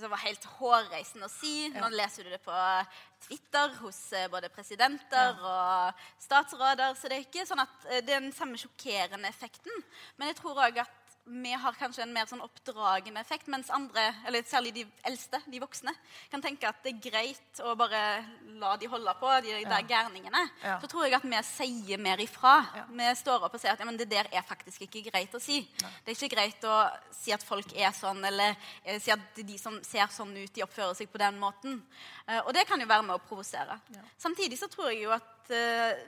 som 0.00 0.12
var 0.12 0.20
helt 0.26 0.44
hårreisende 0.58 1.28
å 1.28 1.32
si. 1.32 1.68
Nå 1.72 1.88
leser 1.94 2.26
du 2.26 2.32
det 2.32 2.42
på 2.44 2.56
Twitter 3.26 3.72
hos 3.80 3.98
eh, 4.12 4.28
både 4.32 4.50
presidenter 4.52 5.40
og 5.40 6.04
statsråder. 6.22 6.94
Så 6.98 7.08
det 7.08 7.18
er 7.18 7.24
ikke 7.24 7.46
sånn 7.48 7.64
at 7.64 7.88
eh, 7.88 8.02
det 8.04 8.16
er 8.16 8.24
den 8.24 8.34
samme 8.36 8.60
sjokkerende 8.60 9.30
effekten. 9.30 9.84
Men 10.18 10.32
jeg 10.32 10.40
tror 10.42 10.60
òg 10.66 10.82
at 10.84 11.05
vi 11.26 11.52
har 11.52 11.74
kanskje 11.74 12.04
en 12.04 12.12
mer 12.14 12.28
sånn 12.30 12.42
oppdragende 12.44 13.18
effekt, 13.20 13.48
mens 13.50 13.70
andre, 13.74 14.04
eller 14.28 14.44
særlig 14.46 14.72
de 14.76 14.84
eldste, 15.08 15.40
de 15.50 15.58
voksne, 15.58 15.90
kan 16.30 16.42
tenke 16.42 16.68
at 16.68 16.78
det 16.84 16.92
er 16.92 17.00
greit 17.02 17.62
å 17.66 17.74
bare 17.78 18.02
la 18.60 18.76
de 18.78 18.86
holde 18.90 19.14
på, 19.18 19.32
de 19.42 19.56
der 19.56 19.72
ja. 19.74 19.80
gærningene. 19.90 20.42
Ja. 20.62 20.76
Så 20.82 20.90
tror 20.92 21.08
jeg 21.08 21.16
at 21.18 21.26
vi 21.26 21.40
sier 21.48 22.02
mer 22.02 22.22
ifra. 22.22 22.54
Ja. 22.78 22.84
Vi 23.00 23.08
står 23.22 23.48
opp 23.48 23.56
og 23.58 23.62
sier 23.62 23.74
at 23.74 23.82
ja, 23.82 23.96
det 23.98 24.08
der 24.12 24.30
er 24.30 24.46
faktisk 24.46 24.86
ikke 24.86 25.02
greit 25.10 25.34
å 25.34 25.42
si. 25.42 25.58
Det 25.80 26.14
er 26.14 26.14
ikke 26.14 26.36
greit 26.36 26.68
å 26.70 26.78
si 27.14 27.34
at 27.34 27.46
folk 27.46 27.74
er 27.74 27.90
sånn, 27.96 28.22
eller 28.30 28.54
eh, 28.84 29.00
si 29.02 29.10
at 29.14 29.42
de 29.42 29.58
som 29.58 29.80
ser 29.86 30.06
sånn 30.14 30.30
ut, 30.36 30.54
de 30.54 30.64
oppfører 30.66 30.94
seg 30.94 31.10
på 31.10 31.22
den 31.22 31.42
måten. 31.42 31.80
Eh, 32.28 32.38
og 32.44 32.54
det 32.54 32.68
kan 32.70 32.80
jo 32.80 32.86
være 32.86 33.08
med 33.08 33.18
å 33.18 33.24
provosere. 33.26 33.80
Samtidig 34.14 34.60
så 34.62 34.70
tror 34.70 34.92
jeg 34.92 35.02
jo 35.08 35.14
at 35.16 35.50
uh, 35.50 36.06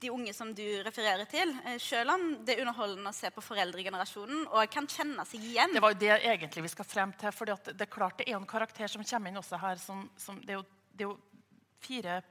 de 0.00 0.10
unge 0.10 0.32
som 0.34 0.52
du 0.54 0.64
refererer 0.84 1.28
til, 1.28 1.52
eh, 1.64 1.78
selv 1.78 2.14
om 2.14 2.22
det 2.44 2.54
er 2.54 2.62
underholdende 2.64 3.10
å 3.10 3.16
se 3.16 3.30
på 3.30 3.42
foreldregenerasjonen 3.44 4.46
og 4.48 4.70
kan 4.72 4.86
kjenne 4.88 5.24
seg 5.28 5.44
igjen. 5.44 5.74
Det 5.76 5.82
var 5.84 5.94
jo 5.94 6.00
det 6.00 6.14
egentlig 6.18 6.64
vi 6.64 6.72
skal 6.72 6.88
frem 6.88 7.12
til. 7.12 7.32
for 7.32 7.44
det 7.46 7.80
er 7.80 7.90
klart 7.90 8.18
det 8.18 8.28
er 8.28 8.36
en 8.36 8.46
karakter 8.46 8.88
som 8.88 9.04
kommer 9.04 9.30
inn 9.30 9.36
også 9.36 9.60
her. 9.60 9.76
Som, 9.76 10.08
som 10.16 10.40
det, 10.40 10.54
er 10.54 10.60
jo, 10.60 10.64
det, 10.92 11.04
er 11.04 11.08
jo, 11.10 11.18
fire 11.80 12.22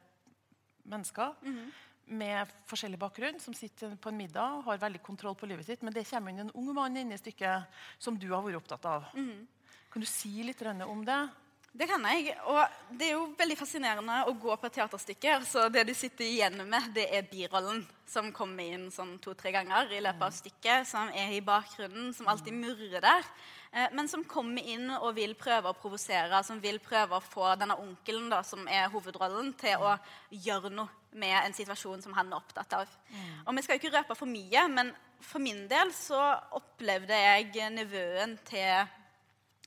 mennesker 0.85 1.35
mm 1.41 1.55
-hmm. 1.55 1.71
med 2.05 2.47
forskjellig 2.65 2.99
bakgrunn 2.99 3.39
som 3.39 3.53
sitter 3.53 3.95
på 3.95 4.09
en 4.09 4.17
middag 4.17 4.57
og 4.57 4.63
har 4.63 4.77
veldig 4.77 5.03
kontroll 5.03 5.35
på 5.35 5.45
livet 5.45 5.65
sitt. 5.65 5.81
Men 5.81 5.93
det 5.93 6.09
kommer 6.09 6.31
inn 6.31 6.39
en 6.39 6.51
ung 6.51 6.73
mann 6.73 6.97
inn 6.97 7.11
i 7.11 7.17
stykket 7.17 7.63
som 7.97 8.17
du 8.17 8.29
har 8.29 8.41
vært 8.41 8.55
opptatt 8.55 8.85
av. 8.85 9.03
Mm 9.13 9.29
-hmm. 9.29 9.47
Kan 9.91 9.99
du 9.99 10.05
si 10.05 10.43
litt 10.43 10.61
om 10.61 11.05
det? 11.05 11.29
Det 11.71 11.85
kan 11.85 12.05
jeg. 12.09 12.33
Og 12.49 12.95
det 12.97 13.11
er 13.11 13.13
jo 13.13 13.27
veldig 13.38 13.55
fascinerende 13.59 14.15
å 14.25 14.33
gå 14.41 14.55
på 14.57 14.67
et 14.67 14.75
teaterstykke. 14.79 15.35
Så 15.45 15.67
det 15.69 15.85
du 15.85 15.93
sitter 15.93 16.25
igjen 16.25 16.57
med, 16.65 16.89
det 16.95 17.05
er 17.13 17.27
birollen 17.29 17.83
som 18.09 18.31
kommer 18.33 18.65
inn 18.65 18.88
sånn 18.91 19.19
to-tre 19.21 19.51
ganger 19.53 19.93
i 19.93 20.01
løpet 20.01 20.25
av 20.25 20.33
stykket. 20.33 20.89
Som 20.89 21.13
er 21.13 21.35
i 21.35 21.43
bakgrunnen, 21.45 22.09
som 22.17 22.29
alltid 22.31 22.57
murrer 22.57 23.05
der. 23.05 23.29
Eh, 23.69 23.85
men 23.93 24.09
som 24.09 24.25
kommer 24.25 24.65
inn 24.65 24.89
og 24.97 25.13
vil 25.19 25.35
prøve 25.38 25.69
å 25.69 25.77
provosere, 25.77 26.41
som 26.43 26.61
vil 26.63 26.81
prøve 26.81 27.19
å 27.19 27.23
få 27.23 27.53
denne 27.61 27.77
onkelen, 27.77 28.31
da, 28.33 28.41
som 28.41 28.65
er 28.65 28.89
hovedrollen, 28.89 29.53
til 29.61 29.85
å 29.85 29.93
gjøre 30.33 30.73
noe 30.73 30.89
med 31.21 31.38
en 31.43 31.53
situasjon 31.53 32.01
som 32.01 32.17
han 32.17 32.33
er 32.33 32.41
opptatt 32.41 32.79
av. 32.81 32.97
Og 33.45 33.55
Vi 33.55 33.61
skal 33.65 33.77
jo 33.77 33.83
ikke 33.83 33.95
røpe 33.97 34.17
for 34.17 34.29
mye, 34.29 34.67
men 34.73 34.91
for 35.21 35.41
min 35.41 35.67
del 35.69 35.93
så 35.93 36.19
opplevde 36.57 37.13
jeg 37.13 37.71
nevøen 37.77 38.38
til 38.49 38.85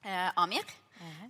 eh, 0.02 0.30
Amir 0.34 0.81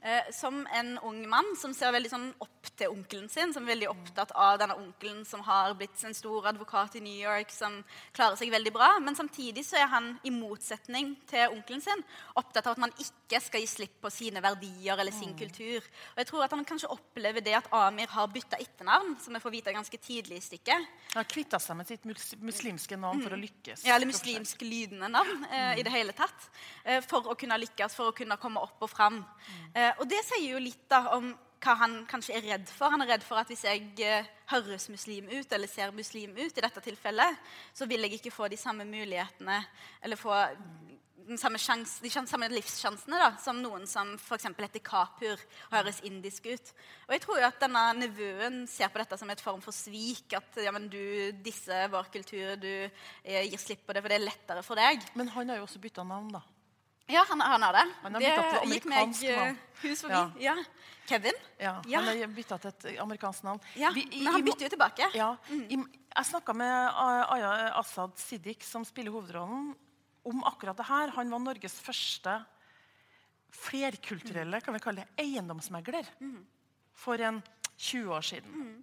Eh, 0.02 0.32
som 0.34 0.66
en 0.74 0.98
ung 0.98 1.20
mann 1.30 1.52
som 1.60 1.74
ser 1.74 1.92
veldig 1.94 2.10
sånn 2.10 2.28
opp 2.42 2.70
til 2.76 2.90
onkelen 2.90 3.28
sin. 3.30 3.52
Som 3.54 3.66
er 3.66 3.74
veldig 3.74 3.90
opptatt 3.92 4.34
av 4.34 4.58
denne 4.62 4.76
onkelen 4.80 5.24
som 5.28 5.44
har 5.46 5.74
blitt 5.78 6.02
en 6.04 6.16
stor 6.16 6.48
advokat 6.50 6.96
i 6.98 7.04
New 7.04 7.18
York. 7.18 7.52
Som 7.54 7.80
klarer 8.16 8.38
seg 8.40 8.52
veldig 8.52 8.72
bra. 8.74 8.90
Men 9.02 9.18
samtidig 9.18 9.64
så 9.66 9.78
er 9.82 9.90
han 9.92 10.12
i 10.26 10.34
motsetning 10.34 11.14
til 11.30 11.54
onkelen 11.54 11.82
sin 11.84 12.04
opptatt 12.38 12.66
av 12.66 12.76
at 12.76 12.82
man 12.82 12.94
ikke 13.00 13.40
skal 13.42 13.62
gi 13.62 13.70
slipp 13.70 13.98
på 14.02 14.10
sine 14.12 14.42
verdier 14.44 14.98
eller 14.98 15.14
sin 15.14 15.32
mm. 15.32 15.38
kultur. 15.38 15.86
Og 16.14 16.22
jeg 16.22 16.28
tror 16.30 16.46
at 16.46 16.54
han 16.56 16.66
kanskje 16.68 16.90
opplever 16.92 17.44
det 17.44 17.54
at 17.58 17.70
Amir 17.76 18.10
har 18.12 18.30
bytta 18.32 18.58
etternavn, 18.62 19.16
som 19.22 19.36
vi 19.36 19.42
får 19.42 19.54
vite 19.54 19.74
ganske 19.74 20.00
tidlig 20.02 20.40
i 20.40 20.44
stykket. 20.44 20.90
Han 21.12 21.20
har 21.20 21.28
kvitta 21.30 21.60
seg 21.62 21.78
med 21.78 21.88
sitt 21.88 22.04
muslimske 22.42 22.98
navn 23.00 23.22
for 23.24 23.36
å 23.36 23.40
lykkes. 23.40 23.86
Ja, 23.86 23.96
eller 23.96 24.10
muslimsk 24.10 24.64
lydende 24.66 25.10
navn 25.12 25.46
eh, 25.50 25.78
i 25.80 25.86
det 25.86 25.92
hele 25.94 26.14
tatt. 26.16 26.48
Eh, 26.84 27.00
for 27.06 27.32
å 27.32 27.36
kunne 27.38 27.60
lykkes, 27.62 27.96
for 27.98 28.12
å 28.12 28.16
kunne 28.16 28.38
komme 28.40 28.62
opp 28.62 28.82
og 28.84 28.90
fram. 28.90 29.22
Eh, 29.74 29.92
og 29.98 30.06
det 30.10 30.20
sier 30.26 30.52
jo 30.54 30.62
litt 30.62 30.84
da 30.90 31.04
om 31.16 31.32
hva 31.62 31.76
han 31.78 32.00
kanskje 32.10 32.36
er 32.38 32.46
redd 32.50 32.70
for. 32.70 32.90
Han 32.90 33.04
er 33.04 33.14
redd 33.14 33.26
for 33.26 33.38
at 33.40 33.50
hvis 33.50 33.64
jeg 33.68 33.92
eh, 34.02 34.30
høres 34.50 34.88
muslim 34.92 35.30
ut, 35.30 35.52
eller 35.52 35.70
ser 35.70 35.94
muslim 35.94 36.34
ut, 36.36 36.50
i 36.50 36.64
dette 36.64 36.82
tilfellet, 36.84 37.38
så 37.74 37.86
vil 37.90 38.02
jeg 38.06 38.18
ikke 38.18 38.34
få 38.34 38.50
de 38.50 38.58
samme 38.60 38.86
mulighetene 38.88 39.62
eller 40.02 40.18
få 40.18 40.34
samme 41.38 41.58
sjans, 41.60 41.96
de 42.02 42.10
samme 42.10 42.48
livssjansene 42.50 43.18
da, 43.20 43.28
som 43.40 43.60
noen 43.62 43.84
som 43.88 44.14
f.eks. 44.18 44.48
heter 44.58 44.82
Kapur 44.84 45.36
og 45.38 45.76
høres 45.76 46.00
indisk 46.06 46.48
ut. 46.50 46.72
Og 47.06 47.14
jeg 47.14 47.24
tror 47.24 47.40
jo 47.40 47.48
at 47.48 47.60
denne 47.62 47.84
nevøen 48.00 48.62
ser 48.70 48.90
på 48.92 49.02
dette 49.02 49.18
som 49.20 49.30
et 49.32 49.44
form 49.44 49.62
for 49.64 49.76
svik. 49.76 50.34
At 50.38 50.58
ja, 50.62 50.72
men 50.74 50.88
du 50.92 51.30
disser 51.44 51.90
vår 51.92 52.10
kultur, 52.14 52.56
du 52.60 52.72
eh, 52.72 53.46
gir 53.46 53.60
slipp 53.60 53.86
på 53.86 53.94
det, 53.94 54.02
for 54.02 54.12
det 54.12 54.18
er 54.18 54.26
lettere 54.26 54.66
for 54.66 54.82
deg. 54.82 55.06
Men 55.18 55.30
han 55.36 55.52
har 55.52 55.62
jo 55.62 55.68
også 55.68 55.82
bytta 55.82 56.06
navn, 56.06 56.32
da. 56.34 56.42
Ja, 57.10 57.24
han, 57.28 57.40
han 57.40 57.62
har 57.62 57.72
det. 57.72 57.86
Han 58.02 58.14
har 58.14 58.24
det 58.24 58.74
gikk 58.74 58.86
meg 58.90 59.10
uh, 59.10 59.56
hus 59.82 60.04
forbi. 60.04 60.14
Ja. 60.14 60.54
ja. 60.54 60.56
Kevin? 61.08 61.38
Ja. 61.58 61.72
Han 61.82 62.08
har 62.08 62.30
bytta 62.30 62.58
til 62.62 62.70
et 62.70 63.00
amerikansk 63.02 63.42
navn. 63.46 63.60
Ja, 63.76 63.90
Vi, 63.94 64.06
i, 64.06 64.22
Men 64.22 64.38
han 64.38 64.44
bytter 64.46 64.68
jo 64.68 64.72
tilbake. 64.76 65.08
Ja, 65.18 65.32
mm. 65.48 65.64
i, 65.66 65.78
jeg 66.12 66.28
snakka 66.28 66.54
med 66.56 66.72
Aya 67.02 67.50
Asaad 67.80 68.14
Siddik, 68.20 68.62
som 68.64 68.86
spiller 68.86 69.14
hovedrollen, 69.14 69.72
om 70.22 70.44
akkurat 70.46 70.78
det 70.78 70.86
her. 70.86 71.12
Han 71.18 71.34
var 71.34 71.42
Norges 71.42 71.74
første 71.82 72.38
flerkulturelle 73.52 74.62
kan 74.64 74.72
vi 74.72 74.80
kalle 74.80 75.02
det, 75.02 75.24
eiendomsmegler 75.26 76.06
mm. 76.22 76.38
for 76.96 77.20
en 77.20 77.42
20 77.76 78.14
år 78.14 78.30
siden. 78.30 78.54
Mm 78.54 78.80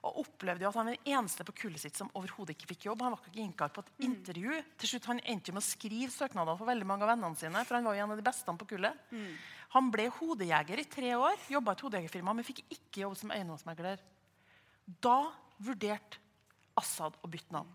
og 0.00 0.22
opplevde 0.22 0.64
jo 0.64 0.70
at 0.70 0.78
han 0.78 0.88
var 0.88 0.96
den 0.96 1.12
eneste 1.12 1.44
på 1.44 1.54
kullet 1.62 1.82
sitt 1.82 1.98
som 1.98 2.08
overhodet 2.16 2.54
ikke 2.54 2.70
fikk 2.70 2.86
jobb. 2.88 3.02
Han 3.04 3.12
var 3.12 3.24
ikke 3.26 3.42
innkalt 3.42 3.74
på 3.76 3.82
et 3.84 3.90
mm. 3.92 4.04
intervju. 4.06 4.60
Til 4.80 4.92
slutt 4.92 5.08
Han 5.10 5.22
endte 5.28 5.52
med 5.52 5.60
å 5.60 5.66
skrive 5.66 6.12
søknader 6.14 6.56
for 6.56 6.70
veldig 6.70 6.88
mange 6.88 7.04
av 7.04 7.12
vennene 7.12 7.36
sine. 7.36 7.64
for 7.68 7.76
han 7.76 7.88
var 7.88 7.98
jo 7.98 8.04
en 8.06 8.14
av 8.14 8.20
de 8.20 8.28
beste 8.30 8.54
på 8.62 8.68
kullet. 8.72 9.02
Mm. 9.12 9.34
Han 9.76 9.90
ble 9.92 10.08
hodejeger 10.16 10.80
i 10.82 10.86
tre 10.90 11.12
år, 11.14 11.36
jobba 11.52 11.74
i 11.74 11.76
et 11.76 11.84
hodejegerfirma, 11.86 12.34
men 12.34 12.46
fikk 12.46 12.64
ikke 12.66 13.04
jobb 13.04 13.18
som 13.20 13.34
eiendomsmegler. 13.34 14.00
Da 15.04 15.18
vurderte 15.60 16.18
Assad 16.80 17.18
å 17.20 17.28
bytte 17.28 17.52
navn. 17.52 17.68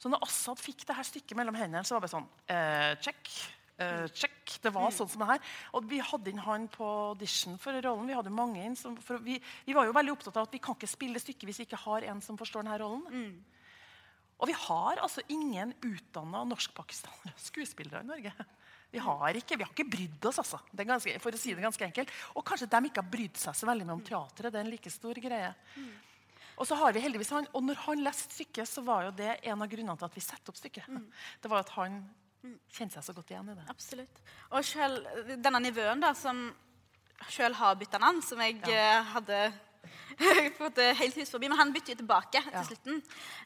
Så 0.00 0.10
når 0.12 0.22
Assad 0.24 0.60
fikk 0.60 0.84
det 0.88 0.96
her 0.96 1.06
stykket 1.06 1.36
mellom 1.38 1.56
hendene, 1.56 1.84
så 1.84 1.96
var 1.96 2.04
det 2.04 2.12
sånn 2.12 2.28
eh, 2.52 2.92
Check. 3.04 3.32
Uh, 3.80 4.06
check. 4.12 4.36
Det 4.60 4.72
var 4.74 4.90
mm. 4.90 4.96
sånn 4.96 5.08
som 5.08 5.22
det 5.22 5.30
her. 5.30 5.52
Og 5.78 5.86
vi 5.88 6.00
hadde 6.04 6.32
inn 6.32 6.42
han 6.44 6.66
på 6.72 6.86
audition 7.14 7.56
for 7.60 7.76
rollen. 7.80 8.08
Vi 8.10 8.16
hadde 8.18 8.32
mange 8.34 8.60
inn. 8.64 8.76
Som, 8.76 8.98
vi, 9.24 9.38
vi, 9.66 9.76
var 9.76 9.88
jo 9.88 9.96
veldig 9.96 10.12
opptatt 10.12 10.36
av 10.36 10.48
at 10.48 10.56
vi 10.56 10.60
kan 10.62 10.76
ikke 10.76 10.90
spille 10.90 11.22
stykket 11.22 11.48
hvis 11.48 11.62
vi 11.62 11.68
ikke 11.68 11.80
har 11.86 12.06
en 12.12 12.20
som 12.24 12.38
forstår 12.40 12.66
denne 12.66 12.78
rollen. 12.82 13.06
Mm. 13.08 13.60
Og 14.40 14.48
vi 14.48 14.56
har 14.56 15.00
altså 15.04 15.24
ingen 15.32 15.74
utdanna 15.84 16.42
norsk-pakistanere 16.48 17.36
skuespillere 17.48 18.04
i 18.04 18.10
Norge. 18.10 18.34
Vi 18.90 18.98
har 18.98 19.36
ikke 19.38 19.56
vi 19.56 19.64
har 19.64 19.72
ikke 19.72 19.90
brydd 19.90 20.24
oss, 20.26 20.40
altså. 20.42 20.58
Ganske, 20.74 21.16
for 21.22 21.36
å 21.36 21.40
si 21.40 21.54
det 21.54 21.62
ganske 21.62 21.84
enkelt. 21.86 22.14
Og 22.34 22.44
kanskje 22.46 22.68
de 22.70 22.80
ikke 22.88 23.04
har 23.04 23.10
brydd 23.12 23.36
seg 23.38 23.56
så 23.56 23.68
veldig 23.68 23.86
mye 23.86 23.98
om 24.00 24.06
teatret. 24.06 24.50
Det 24.50 24.58
er 24.58 24.64
en 24.64 24.72
like 24.72 24.92
stor 24.92 25.20
greie. 25.22 25.52
Mm. 25.76 25.92
Og 26.60 26.68
så 26.68 26.76
har 26.76 26.92
vi 26.92 27.00
heldigvis 27.00 27.30
han, 27.32 27.46
og 27.56 27.62
når 27.64 27.78
han 27.86 28.02
leste 28.04 28.34
stykket, 28.34 28.68
så 28.68 28.82
var 28.84 29.06
jo 29.06 29.12
det 29.16 29.38
en 29.48 29.62
av 29.64 29.70
grunnene 29.70 29.96
til 29.96 30.08
at 30.10 30.16
vi 30.18 30.24
satte 30.24 30.52
opp 30.52 30.58
stykket. 30.58 30.90
Mm. 30.92 31.06
Det 31.40 31.52
var 31.52 31.64
at 31.64 31.72
han 31.78 32.02
kjente 32.70 32.96
seg 32.96 33.06
så 33.06 33.14
godt 33.16 33.32
igjen 33.32 33.50
i 33.52 33.56
det. 33.56 33.66
Absolutt. 33.72 34.20
Og 34.50 34.64
selv, 34.66 35.08
denne 35.36 35.62
nivåen 35.62 36.02
da, 36.02 36.12
som 36.16 36.48
sjøl 37.30 37.56
har 37.58 37.76
bytta 37.80 38.00
navn, 38.00 38.22
som 38.24 38.40
jeg 38.40 38.62
ja. 38.68 39.00
uh, 39.00 39.10
hadde 39.16 39.40
fått 40.60 40.80
helt 40.98 41.18
hus 41.20 41.32
forbi, 41.32 41.48
Men 41.48 41.60
han 41.60 41.72
bytter 41.72 41.94
jo 41.94 42.00
tilbake 42.02 42.40
ja. 42.44 42.52
til 42.54 42.70
slutten. 42.70 43.02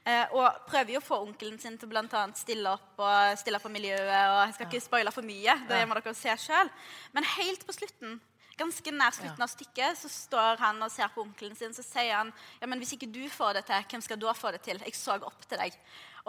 Uh, 0.06 0.36
og 0.38 0.60
prøver 0.68 0.94
jo 0.96 1.02
å 1.02 1.06
få 1.06 1.20
onkelen 1.26 1.58
sin 1.62 1.78
til 1.78 1.96
annet 1.98 2.38
stille 2.38 2.70
opp 2.70 3.02
og 3.02 3.40
stille 3.40 3.62
på 3.62 3.72
miljøet. 3.72 4.10
og 4.10 4.40
Jeg 4.46 4.54
skal 4.58 4.70
ikke 4.70 4.86
spoile 4.86 5.14
for 5.14 5.26
mye, 5.26 5.58
det 5.70 5.82
må 5.88 5.98
dere 5.98 6.14
se 6.18 6.36
selv. 6.48 6.86
Men 7.16 7.26
helt 7.36 7.66
på 7.66 7.76
slutten 7.76 8.20
Ganske 8.58 8.94
nær 8.94 9.14
slutten 9.16 9.42
av 9.42 9.50
stykket 9.50 9.98
så 9.98 10.10
står 10.12 10.60
han 10.62 10.78
og 10.84 10.92
ser 10.94 11.10
på 11.10 11.24
onkelen 11.24 11.56
sin. 11.58 11.74
Så 11.74 11.82
sier 11.86 12.14
han 12.20 12.32
ja, 12.60 12.68
men 12.70 12.78
hvis 12.82 12.94
ikke 12.96 13.10
du 13.10 13.24
får 13.32 13.58
det 13.58 13.66
til, 13.70 13.86
hvem 13.90 14.04
skal 14.04 14.20
da 14.22 14.34
få 14.38 14.54
det 14.54 14.62
til? 14.66 14.80
Jeg 14.84 14.98
så 14.98 15.18
opp 15.18 15.46
til 15.48 15.60
deg. 15.60 15.76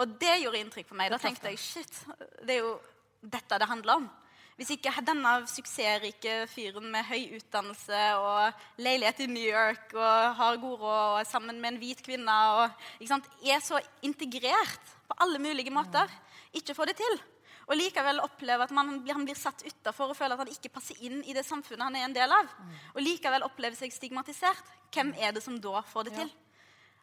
Og 0.01 0.17
det 0.19 0.39
gjorde 0.41 0.61
inntrykk 0.63 0.89
på 0.89 0.97
meg. 0.99 1.13
Da 1.13 1.21
tenkte 1.21 1.51
jeg 1.53 1.61
shit, 1.61 2.03
det 2.43 2.57
er 2.57 2.63
jo 2.63 2.75
dette 3.21 3.59
det 3.61 3.69
handler 3.69 4.01
om. 4.01 4.07
Hvis 4.55 4.71
ikke 4.71 4.93
denne 5.03 5.31
suksessrike 5.51 6.45
fyren 6.47 6.87
med 6.91 7.03
høy 7.09 7.35
utdannelse 7.35 8.03
og 8.23 8.61
leilighet 8.79 9.25
i 9.25 9.27
New 9.27 9.43
York 9.43 9.91
og 9.97 10.37
har 10.39 10.61
god 10.61 10.77
råd 10.79 10.99
og 11.01 11.19
er 11.19 11.27
sammen 11.27 11.59
med 11.59 11.73
en 11.73 11.79
hvit 11.81 12.03
kvinne 12.05 12.35
og, 12.61 12.85
sant, 13.09 13.27
er 13.43 13.59
så 13.63 13.81
integrert 14.07 14.93
på 15.09 15.17
alle 15.25 15.41
mulige 15.43 15.75
måter, 15.75 16.07
ikke 16.55 16.73
får 16.77 16.93
det 16.93 16.95
til, 17.01 17.19
og 17.65 17.77
likevel 17.79 18.21
oppleve 18.23 18.67
at 18.67 18.73
man, 18.75 18.99
han 19.07 19.25
blir 19.25 19.37
satt 19.39 19.63
utafor 19.65 20.13
og 20.13 20.17
føler 20.17 20.37
at 20.37 20.45
han 20.45 20.53
ikke 20.53 20.73
passer 20.73 20.99
inn 21.05 21.21
i 21.25 21.33
det 21.35 21.45
samfunnet 21.47 21.87
han 21.87 21.99
er 21.99 22.07
en 22.07 22.17
del 22.17 22.33
av, 22.33 22.55
og 22.93 23.03
likevel 23.03 23.45
opplever 23.47 23.77
seg 23.79 23.93
stigmatisert, 23.93 24.73
hvem 24.93 25.15
er 25.17 25.35
det 25.35 25.43
som 25.43 25.57
da 25.61 25.81
får 25.89 26.09
det 26.09 26.19
til? 26.21 26.33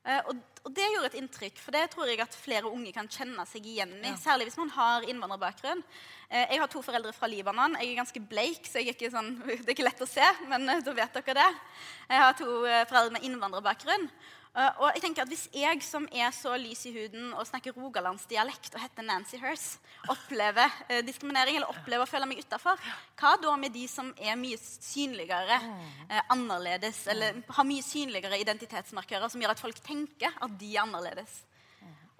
Uh, 0.02 0.18
og, 0.26 0.38
og, 0.64 0.72
det 0.74 0.86
gjorde 0.90 1.08
et 1.12 1.18
inntrykk, 1.20 1.60
for 1.62 1.74
det 1.76 1.84
tror 1.92 2.08
jeg 2.10 2.18
at 2.24 2.34
flere 2.34 2.66
unge 2.66 2.90
kan 2.94 3.06
kjenne 3.06 3.44
seg 3.46 3.68
igjen 3.70 3.92
i. 4.00 4.08
Ja. 4.08 4.16
Særlig 4.18 4.48
hvis 4.48 4.58
man 4.58 4.72
har 4.74 5.06
innvandrerbakgrunn. 5.06 5.84
Uh, 6.26 6.40
jeg 6.40 6.58
har 6.58 6.70
to 6.72 6.82
foreldre 6.82 7.12
fra 7.14 7.28
Libanon. 7.30 7.76
Jeg 7.78 7.92
er 7.92 8.00
ganske 8.00 8.22
bleik, 8.32 8.66
så 8.66 8.82
er 8.82 9.12
sånn, 9.14 9.36
det 9.46 9.60
er 9.62 9.74
ikke 9.76 9.86
lett 9.86 10.02
å 10.02 10.10
se. 10.10 10.26
Men 10.50 10.66
uh, 10.66 10.80
da 10.82 10.96
vet 10.98 11.20
dere 11.20 11.36
det. 11.38 11.48
Jeg 12.08 12.24
har 12.24 12.34
to 12.34 12.48
foreldre 12.66 13.14
med 13.14 13.28
innvandrerbakgrunn. 13.30 14.10
Uh, 14.52 14.68
og 14.84 14.88
jeg 14.92 15.00
tenker 15.06 15.24
at 15.24 15.30
Hvis 15.32 15.46
jeg 15.56 15.78
som 15.80 16.04
er 16.12 16.28
så 16.36 16.52
lys 16.60 16.82
i 16.84 16.90
huden 16.92 17.30
og 17.32 17.46
snakker 17.48 17.72
rogalandsdialekt 17.72 18.74
og 18.76 18.82
heter 18.82 19.06
Nancy 19.06 19.38
Hirst, 19.40 19.78
opplever 20.12 20.68
uh, 20.90 20.98
diskriminering 21.06 21.56
eller 21.56 21.72
opplever 21.72 22.04
å 22.04 22.10
føle 22.10 22.28
meg 22.28 22.42
utafor, 22.44 22.76
hva 23.16 23.30
da 23.40 23.54
med 23.56 23.72
de 23.72 23.86
som 23.88 24.10
er 24.20 24.36
mye 24.36 24.58
synligere 24.60 25.56
uh, 25.56 26.18
annerledes, 26.34 27.00
eller 27.08 27.40
har 27.48 27.68
mye 27.68 27.86
synligere 27.86 28.42
identitetsmarkører 28.42 29.32
som 29.32 29.40
gjør 29.40 29.54
at 29.54 29.64
folk 29.64 29.80
tenker 29.86 30.36
at 30.36 30.60
de 30.60 30.74
er 30.74 30.82
annerledes? 30.84 31.38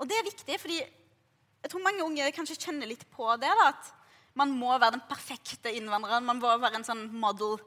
Og 0.01 0.09
det 0.09 0.17
er 0.17 0.31
viktig, 0.31 0.57
fordi 0.59 0.81
jeg 0.81 1.71
tror 1.71 1.85
mange 1.85 2.07
unge 2.07 2.33
kanskje 2.33 2.57
kjenner 2.65 2.89
litt 2.89 3.05
på 3.13 3.29
det. 3.45 3.53
da, 3.61 3.69
at 3.75 3.93
man 4.41 4.57
må 4.57 4.73
være 4.73 4.97
den 4.97 5.05
perfekte 5.05 5.71
innvandreren. 5.77 6.25
Man 6.25 6.41
må 6.41 6.49
være 6.57 6.81
en 6.81 6.89
sånn 6.89 7.05
model 7.13 7.59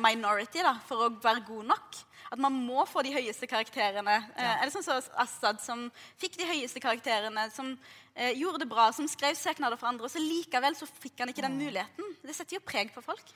minority 0.00 0.64
da, 0.64 0.72
for 0.88 1.04
å 1.04 1.12
være 1.22 1.44
god 1.46 1.68
nok. 1.74 2.00
At 2.34 2.42
man 2.42 2.56
må 2.66 2.82
få 2.90 3.04
de 3.06 3.12
høyeste 3.14 3.46
karakterene. 3.46 4.16
Eh, 4.34 4.42
ja. 4.42 4.56
Er 4.58 4.66
det 4.66 4.74
sånn 4.74 4.86
som 4.86 5.20
Assad, 5.22 5.60
som 5.62 5.84
fikk 6.18 6.38
de 6.40 6.48
høyeste 6.48 6.82
karakterene, 6.82 7.46
som 7.54 7.70
eh, 8.14 8.32
gjorde 8.34 8.64
det 8.64 8.70
bra, 8.72 8.88
som 8.96 9.06
skrev 9.10 9.38
søknader 9.38 9.78
for 9.78 9.92
andre, 9.92 10.08
og 10.08 10.10
så 10.10 10.22
likevel 10.22 10.74
så 10.74 10.88
fikk 10.90 11.22
han 11.22 11.30
ikke 11.30 11.44
den 11.46 11.54
mm. 11.54 11.62
muligheten? 11.62 12.16
Det 12.24 12.34
setter 12.34 12.58
jo 12.58 12.64
preg 12.66 12.90
på 12.94 13.04
folk. 13.06 13.34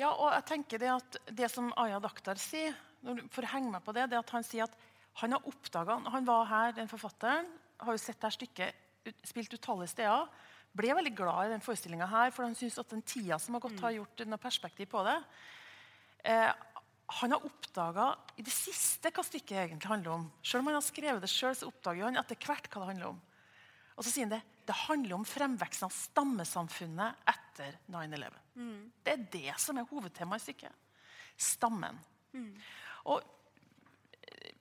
Ja, 0.00 0.14
og 0.14 0.30
jeg 0.32 0.46
tenker 0.48 0.80
Det 0.80 0.90
at 0.94 1.18
det 1.42 1.50
som 1.52 1.68
Aya 1.76 2.00
Dakhtar 2.00 2.40
sier, 2.40 2.76
for 3.34 3.44
å 3.44 3.52
henge 3.52 3.74
meg 3.74 3.84
på 3.84 3.94
det, 3.96 4.08
det 4.10 4.18
at 4.18 4.32
han 4.32 4.46
sier 4.46 4.64
at 4.64 4.84
han 5.18 5.34
har 5.34 5.46
oppdaga 5.50 5.98
Han 6.14 6.26
var 6.26 6.44
her, 6.46 6.72
den 6.76 6.88
forfatteren, 6.90 7.46
har 7.78 7.94
jo 7.94 8.00
sett 8.00 8.20
det 8.22 8.32
stykket 8.36 9.14
spilt 9.26 9.52
utallige 9.54 9.92
steder. 9.92 10.26
Ble 10.76 10.94
veldig 10.94 11.14
glad 11.16 11.48
i 11.48 11.52
den 11.52 11.64
forestillinga 11.64 12.08
her, 12.08 12.32
for 12.34 12.46
han 12.46 12.56
syns 12.58 12.78
at 12.80 12.90
den 12.92 13.02
tida 13.02 13.38
som 13.40 13.56
har 13.56 13.64
gått, 13.64 13.76
mm. 13.78 13.84
har 13.84 13.96
gjort 13.96 14.24
noe 14.28 14.40
perspektiv 14.40 14.90
på 14.92 15.04
det. 15.06 15.16
Eh, 16.28 16.50
han 17.08 17.32
har 17.32 17.44
oppdaga 17.44 18.10
i 18.36 18.44
det 18.44 18.52
siste 18.52 19.10
hva 19.14 19.24
stykket 19.24 19.62
egentlig 19.62 19.88
handler 19.88 20.18
om. 20.18 20.26
Selv 20.44 20.60
om 20.60 20.70
han 20.70 20.76
har 20.76 20.84
skrevet 20.84 21.24
det 21.24 21.30
så 21.32 21.54
oppdager 21.66 22.04
han 22.04 22.20
etter 22.20 22.36
hvert 22.44 22.68
hva 22.68 22.82
det 22.82 22.90
handler 22.92 23.12
om. 23.14 23.20
Og 23.96 24.04
så 24.04 24.12
sier 24.12 24.28
han 24.28 24.36
det 24.36 24.44
det 24.68 24.76
handler 24.76 25.16
om 25.16 25.24
fremveksten 25.24 25.86
av 25.86 25.94
stammesamfunnet 25.96 27.30
etter 27.32 27.78
9-11. 27.88 28.34
Mm. 28.60 28.82
Det 29.00 29.14
er 29.14 29.22
det 29.32 29.54
som 29.62 29.78
er 29.80 29.88
hovedtemaet 29.88 30.42
i 30.42 30.44
stykket. 30.44 30.74
stammen. 31.38 31.96
Og 33.08 33.22
eh, 34.28 34.52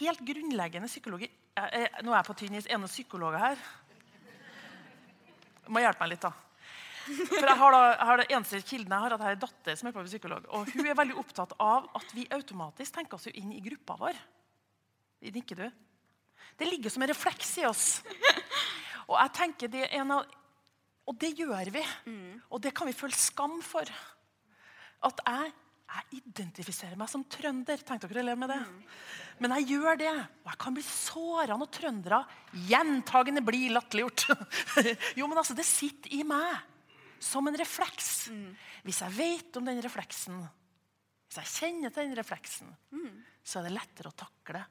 helt 0.00 0.24
grunnleggende 0.26 0.88
psykologi 0.88 1.28
jeg, 1.28 1.70
jeg, 1.74 1.90
Nå 2.02 2.12
er 2.12 2.16
jeg 2.16 2.26
på 2.26 2.36
tynn 2.40 2.56
is. 2.58 2.66
Er 2.66 2.78
det 2.78 2.82
noen 2.82 2.90
psykologer 2.90 3.42
her? 3.42 3.64
Må 5.70 5.82
hjelpe 5.84 6.02
meg 6.02 6.14
litt, 6.16 6.24
da. 6.24 6.32
For 7.10 7.46
jeg 7.46 7.58
har, 7.60 7.74
da, 7.74 7.80
jeg 7.94 8.08
har 8.08 8.20
det 8.20 8.26
eneste 8.30 8.60
kilden 8.66 8.94
jeg 8.94 9.04
har, 9.04 9.14
at 9.14 9.22
jeg 9.22 9.28
har 9.28 9.36
en 9.36 9.44
datter 9.44 9.78
som 9.78 9.88
er 9.88 9.94
på 9.94 10.04
psykolog. 10.06 10.48
Og 10.56 10.74
hun 10.74 10.86
er 10.86 10.98
veldig 10.98 11.16
opptatt 11.20 11.54
av 11.62 11.88
at 11.98 12.12
vi 12.16 12.26
automatisk 12.34 12.96
tenker 12.96 13.18
oss 13.18 13.30
inn 13.32 13.54
i 13.56 13.62
gruppa 13.64 13.96
vår. 14.00 14.20
Nikker 15.30 15.64
du? 15.64 15.66
Det 16.56 16.68
ligger 16.68 16.92
som 16.92 17.04
en 17.04 17.10
refleks 17.12 17.56
i 17.60 17.66
oss. 17.68 17.88
Og 19.10 19.16
jeg 19.16 19.34
tenker 19.36 19.72
det 19.72 19.86
er 19.86 19.98
en 20.00 20.14
av 20.20 20.36
Og 21.10 21.16
det 21.18 21.32
gjør 21.38 21.72
vi. 21.74 21.82
Og 22.52 22.60
det 22.62 22.74
kan 22.76 22.86
vi 22.86 22.94
føle 22.94 23.16
skam 23.16 23.58
for. 23.64 23.88
At 25.08 25.22
jeg, 25.26 25.52
jeg 25.90 26.20
identifiserer 26.20 26.98
meg 27.00 27.10
som 27.10 27.24
trønder. 27.26 27.80
Tenkte 27.82 28.06
dere 28.10 28.22
å 28.22 28.28
leve 28.28 28.42
med 28.44 28.52
det? 28.52 28.60
Men 29.42 29.56
jeg 29.56 29.72
gjør 29.72 29.98
det. 29.98 30.12
Og 30.44 30.52
jeg 30.52 30.60
kan 30.62 30.76
bli 30.76 30.84
såra 30.86 31.56
når 31.58 31.72
trøndere 31.74 32.20
gjentagende 32.70 33.42
blir 33.42 33.74
latterliggjort. 33.74 34.28
jo, 35.18 35.26
men 35.26 35.40
altså, 35.40 35.56
det 35.58 35.66
sitter 35.66 36.14
i 36.14 36.22
meg 36.28 36.60
som 37.20 37.46
en 37.46 37.56
refleks. 37.60 38.30
Hvis 38.86 39.02
jeg 39.04 39.16
vet 39.16 39.58
om 39.60 39.68
den 39.68 39.82
refleksen, 39.84 40.40
hvis 41.28 41.38
jeg 41.42 41.52
kjenner 41.60 41.92
til 41.94 42.08
den 42.08 42.16
refleksen, 42.18 42.70
så 43.44 43.60
er 43.60 43.68
det 43.68 43.76
lettere 43.76 44.10
å 44.10 44.16
takle 44.18 44.64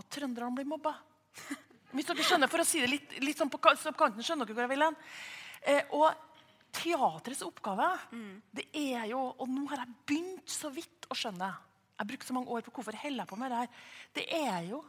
at 0.00 0.08
trønderne 0.10 0.56
blir 0.56 0.66
mobba. 0.68 0.96
Hvis 1.92 2.06
dere 2.08 2.24
skjønner, 2.24 2.48
For 2.48 2.62
å 2.62 2.64
si 2.64 2.80
det 2.80 2.88
litt, 2.88 3.10
litt 3.20 3.36
sånn 3.36 3.50
på 3.52 3.60
kanten, 3.60 4.24
skjønner 4.24 4.48
dere 4.48 4.56
hvor 4.56 4.64
jeg 4.64 4.72
vil 4.72 4.84
hen? 4.86 4.96
Eh, 5.68 5.92
og 5.92 6.08
teatrets 6.72 7.42
oppgave 7.44 7.84
det 8.56 8.64
er 8.72 9.10
jo 9.10 9.20
Og 9.44 9.48
nå 9.52 9.66
har 9.70 9.82
jeg 9.84 9.92
begynt 10.08 10.48
så 10.48 10.70
vidt 10.72 11.06
å 11.12 11.14
skjønne 11.14 11.50
Jeg 11.52 12.00
har 12.00 12.08
brukt 12.08 12.26
så 12.26 12.34
mange 12.34 12.48
år 12.48 12.64
på 12.64 12.72
hvorfor 12.72 12.96
jeg 12.96 13.04
holder 13.04 13.28
på 13.28 13.36
med 13.36 13.52
det 13.52 13.58
her. 13.60 13.68
Det 14.16 14.24
er 14.40 14.68
jo 14.70 14.80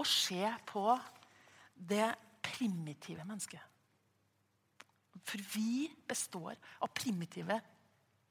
å 0.00 0.04
se 0.08 0.48
på 0.66 0.84
det 1.76 2.08
primitive 2.42 3.24
mennesket. 3.28 3.60
For 5.24 5.42
vi 5.54 5.88
består 6.08 6.56
av 6.80 6.90
primitive 6.96 7.60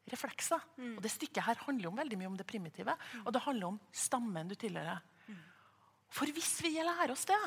reflekser. 0.10 0.62
Og 0.98 1.02
det 1.06 1.12
stykket 1.14 1.46
her 1.46 1.60
handler 1.68 1.92
om 1.92 2.00
veldig 2.00 2.18
mye 2.18 2.28
om 2.32 2.38
det 2.40 2.48
primitive. 2.50 2.96
Og 3.26 3.34
det 3.36 3.42
handler 3.46 3.68
om 3.74 3.80
stammen 3.94 4.48
du 4.50 4.56
tilhører. 4.56 5.02
For 6.10 6.26
hvis 6.34 6.56
vi 6.66 6.72
lærer 6.82 7.12
oss 7.14 7.26
det, 7.30 7.38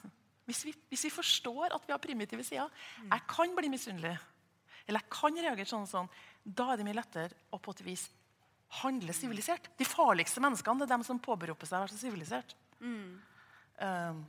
hvis 0.50 0.64
vi, 0.66 0.74
hvis 0.90 1.04
vi 1.08 1.10
forstår 1.14 1.72
at 1.72 1.86
vi 1.88 1.94
har 1.94 1.98
primitive 2.02 2.44
sider 2.44 2.68
Jeg 3.06 3.22
kan 3.30 3.54
bli 3.56 3.70
misunnelig. 3.72 4.18
Eller 4.86 5.00
jeg 5.00 5.10
kan 5.14 5.36
reagere 5.40 5.70
sånn 5.70 5.86
og 5.86 5.92
sånn. 5.92 6.10
Da 6.44 6.72
er 6.72 6.80
det 6.80 6.84
mye 6.88 6.98
lettere 6.98 7.38
å 7.54 7.58
på 7.62 7.72
et 7.72 7.84
vis 7.86 8.08
handle 8.82 9.14
sivilisert. 9.16 9.70
De 9.80 9.86
farligste 9.88 10.42
menneskene 10.44 10.84
er 10.84 10.90
dem 10.92 11.02
som 11.06 11.18
påberoper 11.18 11.66
seg 11.66 11.78
å 11.80 11.86
være 11.86 11.94
så 11.96 12.04
sivilisert. 12.04 12.52
Um, 13.80 14.20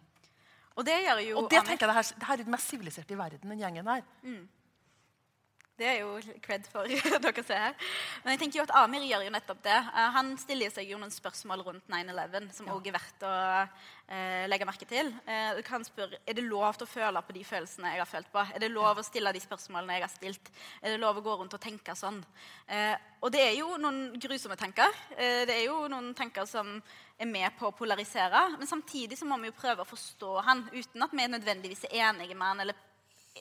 Og 0.79 0.85
det 0.87 0.95
gjør 1.03 1.19
jo 1.25 1.35
og 1.41 1.49
det 1.51 1.59
tenker 1.67 1.83
jeg 1.85 1.91
det 1.91 1.97
her, 1.99 2.09
det 2.15 2.27
her 2.29 2.39
er 2.39 2.47
det 2.47 2.53
mest 2.55 2.71
siviliserte 2.71 3.13
i 3.13 3.19
verden, 3.19 3.51
den 3.51 3.59
gjengen 3.59 3.85
der. 3.91 4.05
Det 5.79 5.87
er 5.87 6.01
jo 6.03 6.17
cred 6.43 6.67
for 6.69 6.85
dere 7.23 7.43
ser 7.47 7.61
her. 7.63 7.75
Men 8.21 8.35
jeg 8.35 8.41
tenker 8.43 8.59
jo 8.59 8.65
at 8.67 8.73
Amir 8.83 9.05
gjør 9.07 9.23
jo 9.25 9.31
nettopp 9.33 9.63
det. 9.65 9.77
Eh, 9.77 10.09
Han 10.13 10.33
stiller 10.37 10.69
seg 10.73 10.91
jo 10.91 10.99
noen 11.01 11.13
spørsmål 11.13 11.63
rundt 11.65 11.87
9-11 11.89 12.51
som 12.53 12.69
også 12.69 12.91
er 12.91 12.95
verdt 12.97 13.25
å 13.25 13.31
eh, 14.11 14.43
legge 14.51 14.67
merke 14.69 14.85
til. 14.89 15.09
Eh, 15.25 15.53
du 15.57 15.63
kan 15.65 15.85
spørre, 15.87 16.19
Er 16.27 16.37
det 16.37 16.45
lov 16.45 16.77
til 16.77 16.85
å 16.85 16.91
føle 16.91 17.23
på 17.25 17.35
de 17.37 17.45
følelsene 17.47 17.95
jeg 17.95 18.03
har 18.03 18.11
følt 18.11 18.29
på? 18.33 18.43
Er 18.53 18.61
det 18.61 18.69
lov 18.75 19.01
å 19.01 19.07
stille 19.07 19.33
de 19.33 19.41
spørsmålene 19.41 19.97
jeg 19.97 20.05
har 20.05 20.13
stilt? 20.13 20.51
Er 20.83 20.93
det 20.93 21.01
lov 21.01 21.17
å 21.17 21.25
gå 21.25 21.37
rundt 21.41 21.57
og 21.57 21.63
tenke 21.63 21.97
sånn? 21.97 22.21
Eh, 22.67 22.93
og 23.21 23.33
det 23.33 23.41
er 23.47 23.57
jo 23.57 23.73
noen 23.81 24.19
grusomme 24.21 24.59
tanker. 24.59 24.93
Eh, 25.17 25.47
det 25.49 25.55
er 25.55 25.65
jo 25.65 25.87
noen 25.89 26.13
tanker 26.17 26.45
som 26.49 26.75
er 27.21 27.29
med 27.29 27.57
på 27.57 27.71
å 27.71 27.75
polarisere. 27.77 28.51
Men 28.57 28.69
samtidig 28.69 29.17
så 29.17 29.25
må 29.29 29.39
vi 29.41 29.49
jo 29.49 29.57
prøve 29.57 29.81
å 29.81 29.89
forstå 29.89 30.37
han 30.45 30.67
uten 30.73 31.05
at 31.05 31.13
vi 31.17 31.27
nødvendigvis 31.31 31.87
er 31.89 32.11
enige 32.11 32.37
med 32.37 32.47
han 32.51 32.65
eller 32.67 32.87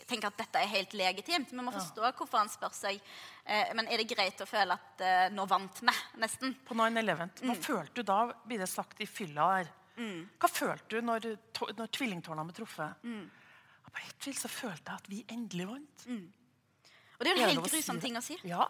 tenker 0.07 0.31
at 0.31 0.39
dette 0.39 0.61
er 0.61 0.71
helt 0.71 0.95
legitimt. 0.99 1.51
Vi 1.53 1.59
må 1.59 1.73
forstå 1.75 2.05
hvorfor 2.07 2.39
han 2.39 2.51
spør 2.53 2.75
seg 2.77 3.01
eh, 3.01 3.73
men 3.77 3.91
er 3.91 4.03
det 4.03 4.09
greit 4.11 4.41
å 4.43 4.49
føle 4.49 4.77
at 4.77 5.05
eh, 5.05 5.27
nå 5.35 5.47
vant 5.51 5.83
vi, 5.83 5.95
nesten. 6.23 6.55
På 6.67 6.77
9-11. 6.79 7.45
Hva 7.49 7.57
følte 7.59 8.01
du 8.01 8.07
da, 8.07 8.23
blir 8.47 8.63
det 8.63 8.71
sagt 8.71 9.03
i 9.03 9.09
fylla 9.11 9.51
her? 9.57 9.77
Hva 10.41 10.49
følte 10.49 10.97
du 10.97 11.05
når, 11.05 11.27
når 11.77 11.89
tvillingtårnene 11.93 12.49
ble 12.49 12.57
truffet? 12.57 13.03
Mm. 13.05 13.27
På 13.91 14.05
ett 14.07 14.29
vis 14.29 14.39
så 14.41 14.49
følte 14.49 14.93
jeg 14.93 15.03
at 15.03 15.09
vi 15.11 15.25
endelig 15.35 15.67
vant. 15.67 16.05
Og 17.21 17.27
det 17.27 17.33
er 17.33 17.37
jo 17.37 17.43
en 17.43 17.51
helt 17.51 17.67
si 17.67 17.77
grusom 17.77 17.99
det? 17.99 18.05
ting 18.07 18.17
å 18.17 18.23
si. 18.25 18.37
Ja. 18.49 18.65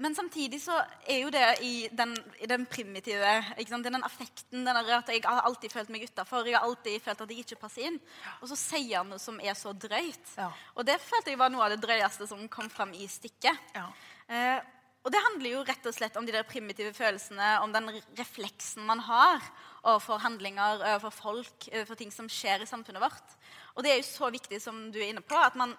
Men 0.00 0.14
samtidig 0.16 0.62
så 0.64 0.78
er 1.04 1.18
jo 1.20 1.30
det 1.32 1.44
i 1.66 1.74
den, 1.92 2.14
i 2.40 2.48
den 2.48 2.64
primitive 2.70 3.34
ikke 3.60 3.74
sant? 3.74 3.84
Den 3.84 4.06
affekten 4.06 4.64
den 4.64 4.78
der 4.78 4.94
at 4.96 5.12
Jeg 5.12 5.26
har 5.26 5.44
alltid 5.44 5.72
følt 5.74 5.92
meg 5.92 6.06
utafor. 6.08 6.46
Jeg 6.48 6.56
har 6.56 6.64
alltid 6.64 7.02
følt 7.04 7.20
at 7.20 7.32
jeg 7.34 7.44
ikke 7.44 7.60
passer 7.60 7.90
inn. 7.90 7.98
Og 8.40 8.48
så 8.48 8.56
sier 8.56 9.02
han 9.02 9.10
noe 9.12 9.20
som 9.20 9.36
er 9.44 9.52
så 9.58 9.74
drøyt. 9.76 10.36
Ja. 10.38 10.48
Og 10.74 10.88
det 10.88 10.96
følte 11.04 11.34
jeg 11.34 11.40
var 11.40 11.52
noe 11.52 11.66
av 11.66 11.74
det 11.74 11.82
drøyeste 11.84 12.30
som 12.30 12.46
kom 12.48 12.70
fram 12.72 12.94
i 12.96 13.08
stykket. 13.12 13.74
Ja. 13.76 13.90
Eh, 14.32 14.60
og 15.04 15.12
det 15.12 15.20
handler 15.24 15.54
jo 15.54 15.66
rett 15.68 15.86
og 15.88 15.96
slett 15.96 16.16
om 16.20 16.26
de 16.28 16.32
der 16.32 16.48
primitive 16.48 16.92
følelsene, 16.96 17.50
om 17.64 17.72
den 17.72 17.88
refleksen 18.18 18.84
man 18.88 19.00
har 19.04 19.44
overfor 19.80 20.20
handlinger, 20.20 20.80
overfor 20.94 21.14
folk, 21.16 21.68
overfor 21.72 22.00
ting 22.00 22.12
som 22.12 22.28
skjer 22.28 22.64
i 22.64 22.68
samfunnet 22.68 23.00
vårt. 23.04 23.36
Og 23.76 23.84
det 23.84 23.92
er 23.92 24.00
jo 24.00 24.08
så 24.08 24.32
viktig, 24.32 24.60
som 24.60 24.82
du 24.92 25.00
er 25.00 25.08
inne 25.12 25.24
på, 25.24 25.36
at 25.36 25.56
man 25.60 25.72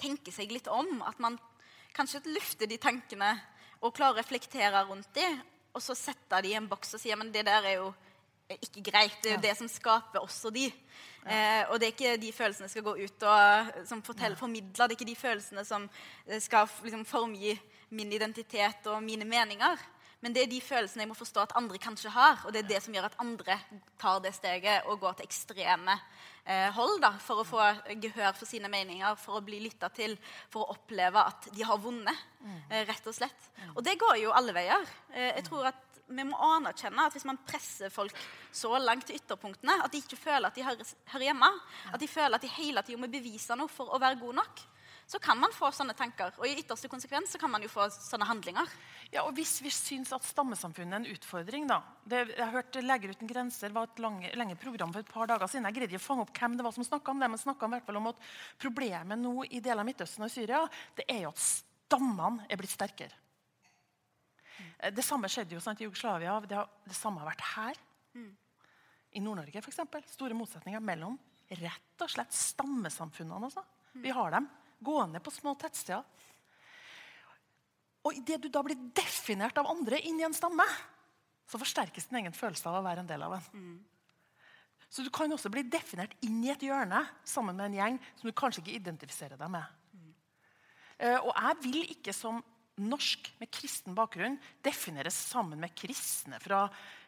tenker 0.00 0.32
seg 0.32 0.52
litt 0.52 0.68
om. 0.72 1.00
At 1.08 1.20
man 1.20 1.36
kanskje 1.96 2.22
lufte 2.30 2.68
de 2.70 2.78
tankene 2.80 3.32
og 3.80 3.94
klare 3.96 4.14
å 4.14 4.20
reflektere 4.20 4.84
rundt 4.88 5.10
de, 5.16 5.26
og 5.74 5.82
så 5.82 5.96
sette 5.96 6.42
de 6.44 6.52
i 6.52 6.56
en 6.58 6.68
boks 6.68 6.96
og 6.96 7.02
si 7.02 7.12
men 7.16 7.32
det 7.32 7.46
der 7.48 7.66
er 7.70 7.76
jo 7.80 7.90
ikke 8.58 8.82
greit. 8.90 9.18
Det 9.22 9.30
er 9.30 9.36
jo 9.36 9.44
det 9.44 9.52
som 9.58 9.68
skaper 9.70 10.24
også 10.24 10.50
de. 10.50 10.66
Eh, 11.22 11.62
og 11.70 11.78
det 11.78 11.86
er 11.86 11.92
ikke 11.94 12.16
de 12.18 12.32
følelsene 12.34 12.66
som 12.66 12.72
skal 12.72 12.86
gå 12.88 12.94
ut 13.04 13.26
og 13.30 13.86
som 13.86 14.02
fortell, 14.02 14.34
formidler. 14.38 14.74
Det 14.74 14.88
er 14.88 14.96
ikke 14.96 15.10
de 15.12 15.18
følelsene 15.18 15.64
som 15.68 15.86
eh, 16.26 16.40
skal 16.42 16.66
liksom, 16.82 17.04
formgi 17.06 17.54
min 17.94 18.12
identitet 18.12 18.86
og 18.90 19.02
mine 19.04 19.28
meninger. 19.28 19.78
Men 20.20 20.34
det 20.36 20.42
er 20.42 20.50
de 20.50 20.60
følelsene 20.60 21.04
jeg 21.04 21.10
må 21.10 21.16
forstå 21.16 21.42
at 21.42 21.54
andre 21.56 21.78
kanskje 21.80 22.12
har. 22.12 22.42
Og 22.44 22.52
det 22.52 22.62
er 22.62 22.68
det 22.74 22.80
som 22.84 22.94
gjør 22.94 23.08
at 23.08 23.18
andre 23.22 23.56
tar 24.00 24.20
det 24.24 24.34
steget 24.36 24.88
og 24.90 25.00
går 25.00 25.16
til 25.18 25.28
ekstreme 25.28 25.96
eh, 26.44 26.68
hold 26.76 26.98
da, 27.00 27.14
for 27.24 27.40
å 27.40 27.46
få 27.48 27.60
gehør 28.02 28.34
for 28.36 28.48
sine 28.48 28.68
meninger, 28.72 29.16
for 29.20 29.38
å 29.38 29.44
bli 29.44 29.62
lytta 29.64 29.88
til, 29.96 30.16
for 30.52 30.66
å 30.66 30.76
oppleve 30.76 31.24
at 31.32 31.48
de 31.54 31.64
har 31.64 31.80
vunnet. 31.80 32.26
Eh, 32.68 32.84
rett 32.88 33.08
og 33.08 33.16
slett. 33.16 33.48
Og 33.74 33.84
det 33.84 33.96
går 34.00 34.20
jo 34.22 34.34
alle 34.36 34.56
veier. 34.56 34.84
Eh, 35.14 35.32
jeg 35.38 35.46
tror 35.48 35.70
at 35.72 35.86
vi 36.10 36.26
må 36.26 36.38
anerkjenne 36.42 37.06
at 37.06 37.14
hvis 37.14 37.26
man 37.28 37.38
presser 37.46 37.92
folk 37.92 38.16
så 38.52 38.74
langt 38.82 39.06
til 39.06 39.20
ytterpunktene 39.20 39.76
at 39.84 39.92
de 39.92 40.00
ikke 40.02 40.18
føler 40.18 40.48
at 40.48 40.56
de 40.58 40.64
hører, 40.66 40.92
hører 41.12 41.26
hjemme, 41.28 41.50
at 41.92 42.02
de 42.02 42.08
føler 42.10 42.36
at 42.36 42.44
de 42.44 42.50
hele 42.56 42.82
tida 42.86 43.00
må 43.00 43.10
bevise 43.12 43.56
noe 43.58 43.70
for 43.70 43.94
å 43.94 44.00
være 44.02 44.18
god 44.18 44.40
nok, 44.40 44.64
så 45.10 45.18
kan 45.18 45.38
man 45.42 45.50
få 45.50 45.72
sånne 45.74 45.94
tanker. 45.98 46.30
Og 46.38 46.46
i 46.46 46.60
ytterste 46.60 46.86
konsekvens 46.90 47.32
så 47.34 47.38
kan 47.42 47.50
man 47.50 47.64
jo 47.64 47.70
få 47.72 47.88
sånne 47.90 48.28
handlinger. 48.28 48.74
Ja, 49.10 49.24
og 49.24 49.32
Hvis 49.34 49.56
vi 49.64 49.72
syns 49.74 50.12
at 50.14 50.22
stammesamfunnet 50.22 50.94
er 50.94 51.00
en 51.00 51.16
utfordring 51.16 51.66
da, 51.66 51.80
det, 52.06 52.28
Jeg 52.36 52.52
hørt 52.52 52.78
Leger 52.78 53.16
uten 53.16 53.30
grenser 53.30 53.74
var 53.74 53.88
et 53.88 53.98
lange, 53.98 54.30
lenge 54.38 54.54
program 54.60 54.92
for 54.94 55.02
et 55.02 55.10
par 55.10 55.26
dager 55.26 55.50
siden. 55.50 55.66
Jeg 55.66 55.80
greide 55.80 55.96
ikke 55.96 56.04
å 56.04 56.04
fange 56.04 56.26
opp 56.28 56.30
hvem 56.38 56.54
det 56.54 56.66
var 56.66 56.76
som 56.76 56.86
snakka 56.86 57.10
om 57.10 57.24
det, 57.24 57.30
men 57.32 57.42
snakket 57.42 57.66
i 57.66 57.74
hvert 57.74 57.88
fall 57.88 57.98
om 57.98 58.06
at 58.12 58.22
problemet 58.62 59.18
nå 59.18 59.34
i 59.50 59.58
deler 59.58 59.82
av 59.82 59.90
Midtøsten 59.90 60.28
og 60.28 60.30
Syria 60.30 60.62
det 60.94 61.08
er 61.10 61.24
jo 61.24 61.34
at 61.34 61.42
stammene 61.42 62.46
er 62.46 62.62
blitt 62.62 62.76
sterkere. 62.76 63.18
Mm. 64.60 64.94
Det 64.94 65.06
samme 65.08 65.32
skjedde 65.32 65.58
jo 65.58 65.64
sant, 65.64 65.82
i 65.82 65.90
Jugoslavia. 65.90 66.38
Det, 66.46 66.54
har, 66.54 66.70
det 66.86 66.94
samme 66.94 67.24
har 67.24 67.32
vært 67.32 67.44
her. 67.56 67.82
I 69.10 69.26
Nord-Norge 69.26 69.58
eksempel, 69.58 70.06
Store 70.06 70.38
motsetninger 70.38 70.86
mellom 70.86 71.18
rett 71.58 72.06
og 72.06 72.14
slett 72.14 72.30
stammesamfunnene. 72.30 73.50
Altså. 73.50 73.66
Vi 73.98 74.14
har 74.14 74.38
dem 74.38 74.46
gående 74.80 75.20
på 75.22 75.32
små 75.34 75.54
tettsteder. 75.60 76.04
Og 78.00 78.16
idet 78.16 78.40
du 78.40 78.48
da 78.48 78.62
blir 78.64 78.78
definert 78.96 79.58
av 79.60 79.68
andre 79.68 80.00
inn 80.08 80.20
i 80.20 80.24
en 80.24 80.36
stamme, 80.36 80.64
så 81.50 81.60
forsterkes 81.60 82.08
din 82.08 82.22
egen 82.22 82.36
følelse 82.36 82.68
av 82.70 82.78
å 82.78 82.84
være 82.86 83.04
en 83.04 83.10
del 83.10 83.24
av 83.26 83.36
en. 83.36 83.48
Så 84.90 85.04
du 85.06 85.10
kan 85.14 85.30
også 85.30 85.50
bli 85.52 85.62
definert 85.70 86.16
inn 86.26 86.40
i 86.42 86.50
et 86.50 86.64
hjørne 86.64 87.02
sammen 87.28 87.58
med 87.58 87.68
en 87.68 87.76
gjeng 87.78 87.98
som 88.18 88.30
du 88.30 88.34
kanskje 88.34 88.64
ikke 88.64 88.78
identifiserer 88.78 89.38
deg 89.38 89.52
med. 89.52 89.76
Eh, 91.00 91.18
og 91.18 91.30
jeg 91.30 91.58
vil 91.64 91.92
ikke 91.94 92.14
som 92.16 92.40
norsk 92.80 93.30
med 93.40 93.50
kristen 93.52 93.96
bakgrunn 93.96 94.38
defineres 94.64 95.16
sammen 95.30 95.60
med 95.60 95.74
kristne 95.76 96.40
fra 96.42 96.64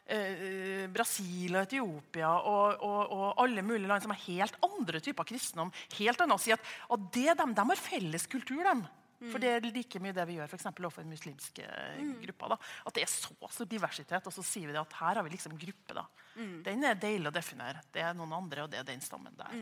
eh, 0.07 0.89
Brasil 0.93 1.55
og 1.57 1.63
Etiopia 1.67 2.33
og, 2.39 2.83
og, 2.83 3.13
og 3.13 3.45
alle 3.45 3.65
mulige 3.67 3.91
land 3.91 4.05
som 4.05 4.15
har 4.15 4.25
helt 4.27 4.59
andre 4.67 5.03
typer 5.05 5.29
kristendom. 5.29 5.73
Helt 5.99 6.25
annet 6.25 6.39
og 6.39 6.43
si 6.43 6.55
at, 6.55 6.73
at 6.91 7.07
det 7.15 7.39
dem, 7.39 7.55
de, 7.55 7.69
har 7.73 7.87
felles 7.91 8.27
kultur, 8.31 8.65
dem. 8.67 8.85
For 9.31 9.39
det 9.39 9.51
er 9.53 9.67
like 9.71 10.01
mye 10.03 10.15
det 10.17 10.25
vi 10.27 10.35
gjør 10.39 10.51
for 10.51 10.69
overfor 10.73 11.07
muslimske 11.07 11.67
grupper. 12.25 12.55
da. 12.55 12.57
At 12.89 12.97
det 12.97 13.05
er 13.05 13.13
så 13.13 13.37
stor 13.55 13.69
diversitet, 13.71 14.27
og 14.27 14.35
så 14.35 14.43
sier 14.43 14.67
vi 14.67 14.75
det 14.75 14.83
at 14.83 14.99
her 14.99 15.21
har 15.21 15.27
vi 15.27 15.35
liksom 15.37 15.55
gruppe. 15.59 15.95
da. 15.95 16.07
Den 16.67 16.83
er 16.89 16.99
deilig 16.99 17.31
å 17.31 17.35
definere. 17.35 17.85
Det 17.95 18.03
er 18.03 18.17
noen 18.19 18.35
andre, 18.41 18.65
og 18.65 18.73
det 18.73 18.81
er 18.81 18.89
den 18.89 19.05
stammen 19.05 19.37
der. 19.39 19.55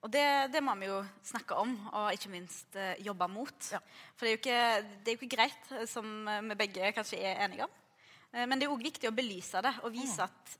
Og 0.00 0.08
det, 0.08 0.24
det, 0.50 0.62
må 0.64 0.74
vi 0.80 0.88
jo 0.88 1.02
snakke 1.28 1.58
om, 1.60 1.74
og 1.92 2.14
ikke 2.16 2.32
minst 2.32 2.76
uh, 2.80 2.94
jobbe 3.04 3.26
mot. 3.28 3.66
Ja. 3.68 3.82
For 4.16 4.24
det 4.24 4.32
er, 4.32 4.38
ikke, 4.38 4.60
det 5.04 5.12
er, 5.12 5.12
jo 5.12 5.20
ikke, 5.20 5.34
greit, 5.36 5.72
eh, 5.76 5.84
som 5.90 6.08
vi 6.48 6.56
begge 6.56 6.92
kanskje 6.96 7.20
er 7.20 7.44
enige 7.44 7.66
om. 7.66 7.74
Uh, 8.34 8.46
men 8.46 8.58
det 8.58 8.66
er 8.66 8.74
òg 8.74 8.82
viktig 8.84 9.10
å 9.10 9.14
belyse 9.14 9.62
det 9.64 9.72
og 9.84 9.94
vise 9.94 10.26
at 10.26 10.56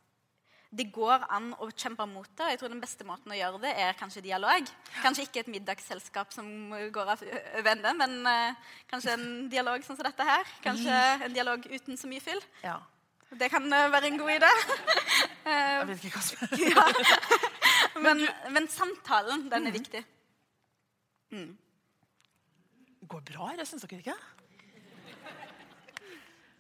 det 0.71 0.87
går 0.95 1.25
an 1.35 1.49
å 1.59 1.67
kjempe 1.75 2.05
mot 2.07 2.29
det. 2.39 2.53
jeg 2.53 2.61
tror 2.61 2.71
Den 2.71 2.83
beste 2.83 3.07
måten 3.07 3.33
å 3.35 3.39
gjøre 3.39 3.59
det 3.65 3.73
er 3.75 3.97
kanskje 3.99 4.23
dialog. 4.23 4.69
Kanskje 5.03 5.25
ikke 5.27 5.43
et 5.43 5.51
middagsselskap 5.51 6.31
som 6.31 6.47
går 6.95 7.11
av 7.17 7.25
ende, 7.73 7.95
men 7.99 8.21
uh, 8.23 8.71
kanskje 8.91 9.17
en 9.17 9.27
dialog 9.51 9.83
sånn 9.83 9.99
som 9.99 10.07
dette 10.07 10.29
her. 10.29 10.55
Kanskje 10.63 10.95
mm. 10.95 11.27
en 11.27 11.35
dialog 11.35 11.67
uten 11.67 11.99
så 11.99 12.11
mye 12.11 12.23
fyll. 12.23 12.43
Ja. 12.63 12.79
Det 13.41 13.51
kan 13.51 13.67
være 13.71 14.09
en 14.11 14.19
god 14.19 14.31
idé. 14.37 14.51
jeg 15.47 15.91
vet 15.91 16.07
ikke 16.07 16.19
hva 16.19 16.25
som 16.27 16.63
ja. 16.67 16.87
Men, 18.05 18.23
men, 18.55 18.69
samtalen, 18.71 19.49
den 19.51 19.67
er 19.67 19.73
mm. 19.73 19.77
viktig. 19.77 20.01
Mm. 21.35 21.51
Går 23.11 23.23
bra 23.33 23.51
her, 23.51 23.65
syns 23.69 23.85
dere 23.85 24.01
ikke? 24.03 24.17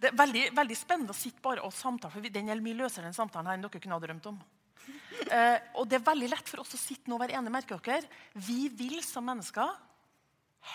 Det 0.00 0.08
er 0.08 0.16
veldig, 0.16 0.46
veldig, 0.56 0.76
spennende 0.78 1.12
å 1.12 1.18
sitte 1.18 1.42
bare 1.44 1.64
og 1.66 1.74
samtale, 1.76 2.12
for 2.14 2.32
den 2.32 2.48
er 2.48 2.62
mye 2.64 2.78
løsere 2.78 3.04
den 3.04 3.16
samtalen 3.16 3.50
her 3.50 3.58
enn 3.58 3.66
dere 3.66 3.82
kunne 3.82 3.98
ha 3.98 4.04
drømt 4.06 4.30
om. 4.30 4.38
Eh, 5.28 5.58
og 5.76 5.84
det 5.90 5.98
er 5.98 6.06
veldig 6.06 6.30
lett 6.32 6.48
for 6.48 6.62
oss 6.62 6.72
å 6.74 6.80
sitte 6.80 7.10
nå 7.10 7.18
og 7.18 7.22
være 7.22 7.36
enige. 7.36 7.52
merker 7.52 7.82
dere. 7.84 8.08
Vi 8.32 8.70
vil 8.72 9.02
som 9.04 9.26
mennesker 9.28 9.68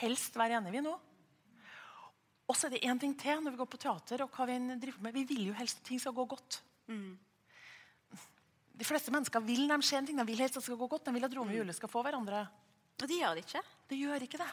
helst 0.01 0.37
være 0.37 0.59
enige, 0.59 0.75
vi 0.77 0.83
nå. 0.85 0.93
Og 2.45 2.53
så 2.57 2.67
er 2.67 2.75
det 2.75 2.85
én 2.85 2.99
ting 3.01 3.15
til 3.17 3.41
når 3.41 3.55
vi 3.55 3.61
går 3.63 3.71
på 3.73 3.81
teater. 3.81 4.21
og 4.21 4.29
hva 4.29 4.45
Vi 4.45 4.57
driver 4.77 5.01
med. 5.01 5.13
Vi 5.13 5.25
vil 5.25 5.47
jo 5.47 5.57
helst 5.57 5.81
at 5.81 5.89
ting 5.89 5.99
skal 5.99 6.13
gå 6.13 6.25
godt. 6.29 6.61
Mm. 6.87 7.17
De 8.75 8.85
fleste 8.85 9.11
mennesker 9.11 9.41
vil 9.41 9.65
når 9.65 9.81
de 9.81 9.87
ser 9.87 9.97
en 9.97 10.05
ting, 10.05 10.17
de 10.17 10.25
vil 10.27 10.37
helst 10.37 10.57
at 10.57 10.61
det 10.61 10.69
skal 10.69 10.77
gå 10.77 10.87
godt. 10.87 11.05
De 11.05 11.13
vil 11.15 11.25
at 11.25 11.33
Rome 11.33 11.49
og 11.49 11.57
Julie 11.57 11.73
skal 11.73 11.89
få 11.89 12.03
hverandre. 12.05 12.45
Og 13.01 13.07
de 13.09 13.21
gjør 13.21 13.33
det 13.33 13.45
ikke. 13.47 13.63
Det 13.89 13.97
gjør 13.97 14.27
ikke 14.27 14.41
det. 14.43 14.51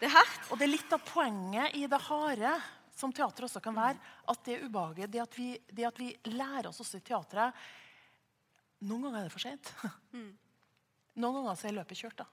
Det 0.00 0.10
er 0.10 0.18
hardt. 0.18 0.50
Og 0.50 0.58
det 0.58 0.66
er 0.66 0.74
litt 0.74 0.92
av 0.92 1.04
poenget 1.08 1.78
i 1.78 1.86
det 1.88 2.00
harde, 2.10 2.52
som 2.96 3.12
teater 3.12 3.44
også 3.46 3.60
kan 3.60 3.76
være, 3.76 3.98
at 4.32 4.46
det 4.48 4.62
ubehaget. 4.64 5.12
Det, 5.12 5.20
at 5.20 5.36
vi, 5.36 5.50
det 5.68 5.84
at 5.88 6.00
vi 6.00 6.08
lærer 6.32 6.70
oss 6.70 6.80
også 6.84 7.00
i 7.00 7.04
teatret 7.04 7.66
Noen 8.86 9.06
ganger 9.06 9.22
er 9.22 9.28
det 9.28 9.32
for 9.32 9.40
sent. 9.40 9.70
Mm. 10.12 10.32
Noen 11.16 11.38
ganger 11.38 11.56
så 11.56 11.68
er 11.70 11.78
løpet 11.78 11.96
kjørt. 11.96 12.18
da. 12.18 12.26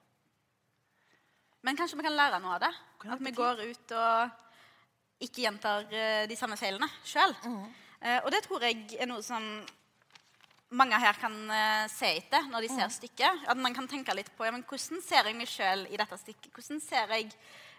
Men 1.64 1.78
kanskje 1.80 1.96
vi 1.96 2.04
kan 2.04 2.18
lære 2.18 2.40
noe 2.44 2.58
av 2.58 2.66
det? 2.66 2.72
At 3.16 3.22
vi 3.24 3.32
går 3.36 3.62
ut 3.64 3.94
og 3.96 5.24
ikke 5.24 5.46
gjentar 5.46 5.88
eh, 5.88 6.26
de 6.28 6.36
samme 6.36 6.58
feilene 6.60 6.90
sjøl. 7.08 7.32
Mm. 7.48 7.64
Uh, 8.04 8.20
og 8.26 8.30
det 8.36 8.42
tror 8.44 8.66
jeg 8.68 8.98
er 9.00 9.08
noe 9.08 9.24
som 9.24 9.46
mange 10.76 10.98
her 11.00 11.16
kan 11.22 11.36
uh, 11.48 11.86
se 11.88 12.10
etter 12.18 12.50
når 12.52 12.66
de 12.66 12.72
ser 12.74 12.90
mm. 12.90 12.96
stykket. 12.98 13.46
At 13.48 13.60
man 13.64 13.76
kan 13.76 13.88
tenke 13.88 14.16
litt 14.18 14.34
på 14.36 14.44
ja, 14.44 14.52
men 14.52 14.66
hvordan 14.68 15.00
ser 15.06 15.30
jeg 15.30 15.40
meg 15.40 15.48
sjøl 15.48 15.86
i 15.88 16.00
dette 16.00 16.20
stykket. 16.20 16.52
Hvordan 16.52 16.84
ser 16.84 17.16
jeg 17.16 17.32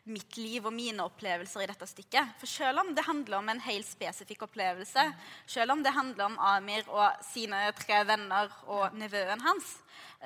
mitt 0.04 0.36
liv 0.36 0.66
og 0.66 0.74
mine 0.74 1.04
opplevelser 1.06 1.64
i 1.64 1.68
dette 1.70 1.88
stykket. 1.88 2.34
For 2.40 2.50
selv 2.50 2.82
om 2.82 2.92
det 2.96 3.06
handler 3.06 3.38
om 3.38 3.48
en 3.48 3.62
helt 3.64 3.88
spesifikk 3.88 4.44
opplevelse, 4.48 5.06
selv 5.46 5.72
om 5.72 5.84
det 5.84 5.94
handler 5.96 6.28
om 6.28 6.38
Amir 6.52 6.88
og 6.92 7.24
sine 7.24 7.66
tre 7.78 8.02
venner 8.08 8.52
og 8.68 8.98
nevøen 9.00 9.40
hans, 9.44 9.78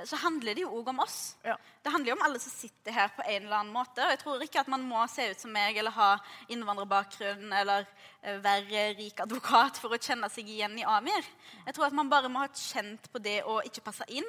så 0.06 0.18
handler 0.22 0.54
det 0.54 0.62
jo 0.62 0.70
òg 0.78 0.92
om 0.92 1.00
oss. 1.02 1.36
Ja. 1.42 1.56
Det 1.82 1.90
handler 1.90 2.12
jo 2.12 2.16
om 2.18 2.24
alle 2.26 2.40
som 2.42 2.52
sitter 2.52 2.94
her 2.94 3.08
på 3.16 3.24
en 3.24 3.46
eller 3.46 3.56
annen 3.56 3.74
måte. 3.74 4.04
Og 4.04 4.12
jeg 4.12 4.20
tror 4.22 4.44
ikke 4.44 4.60
at 4.62 4.70
man 4.70 4.84
må 4.86 5.00
se 5.10 5.26
ut 5.30 5.42
som 5.42 5.52
meg 5.54 5.78
eller 5.80 5.94
ha 5.96 6.10
innvandrerbakgrunn 6.52 7.54
eller 7.60 7.86
eh, 8.22 8.38
være 8.44 8.84
rik 8.98 9.22
advokat 9.24 9.80
for 9.82 9.94
å 9.94 10.00
kjenne 10.00 10.30
seg 10.30 10.50
igjen 10.52 10.76
i 10.78 10.86
Amir. 10.86 11.26
Jeg 11.66 11.74
tror 11.74 11.88
at 11.88 11.96
man 11.98 12.10
bare 12.12 12.30
må 12.30 12.44
ha 12.44 12.50
kjent 12.52 13.10
på 13.10 13.22
det 13.24 13.40
å 13.48 13.58
ikke 13.66 13.86
passe 13.88 14.06
inn. 14.12 14.28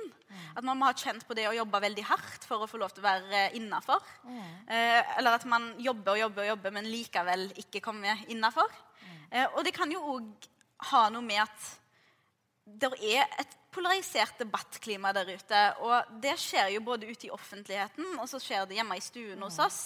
At 0.55 0.65
man 0.65 0.77
må 0.79 0.89
ha 0.89 0.95
kjent 0.97 1.25
på 1.27 1.38
det 1.38 1.47
å 1.49 1.55
jobbe 1.57 1.81
veldig 1.81 2.05
hardt 2.09 2.45
for 2.49 2.63
å 2.63 2.69
få 2.69 2.79
lov 2.81 2.93
til 2.93 3.03
å 3.03 3.09
være 3.09 3.45
innafor. 3.57 4.05
Eh, 4.29 5.17
eller 5.17 5.38
at 5.39 5.47
man 5.49 5.71
jobber 5.82 6.15
og 6.15 6.23
jobber 6.25 6.45
og 6.45 6.52
jobber, 6.54 6.75
men 6.75 6.89
likevel 6.91 7.49
ikke 7.63 7.82
kommer 7.84 8.25
innafor. 8.30 8.69
Eh, 9.32 9.45
og 9.56 9.63
det 9.65 9.73
kan 9.75 9.91
jo 9.91 10.02
òg 10.15 10.49
ha 10.91 11.08
noe 11.13 11.25
med 11.25 11.41
at 11.43 11.69
det 12.80 12.91
er 13.02 13.25
et 13.41 13.56
polarisert 13.73 14.39
debattklima 14.41 15.12
der 15.13 15.30
ute. 15.34 15.62
Og 15.86 16.19
det 16.21 16.36
skjer 16.41 16.73
jo 16.75 16.84
både 16.86 17.10
ute 17.10 17.30
i 17.30 17.34
offentligheten, 17.34 18.17
og 18.21 18.30
så 18.30 18.41
skjer 18.41 18.67
det 18.69 18.78
hjemme 18.80 18.97
i 18.97 19.04
stuen 19.04 19.41
hos 19.45 19.60
oss. 19.62 19.80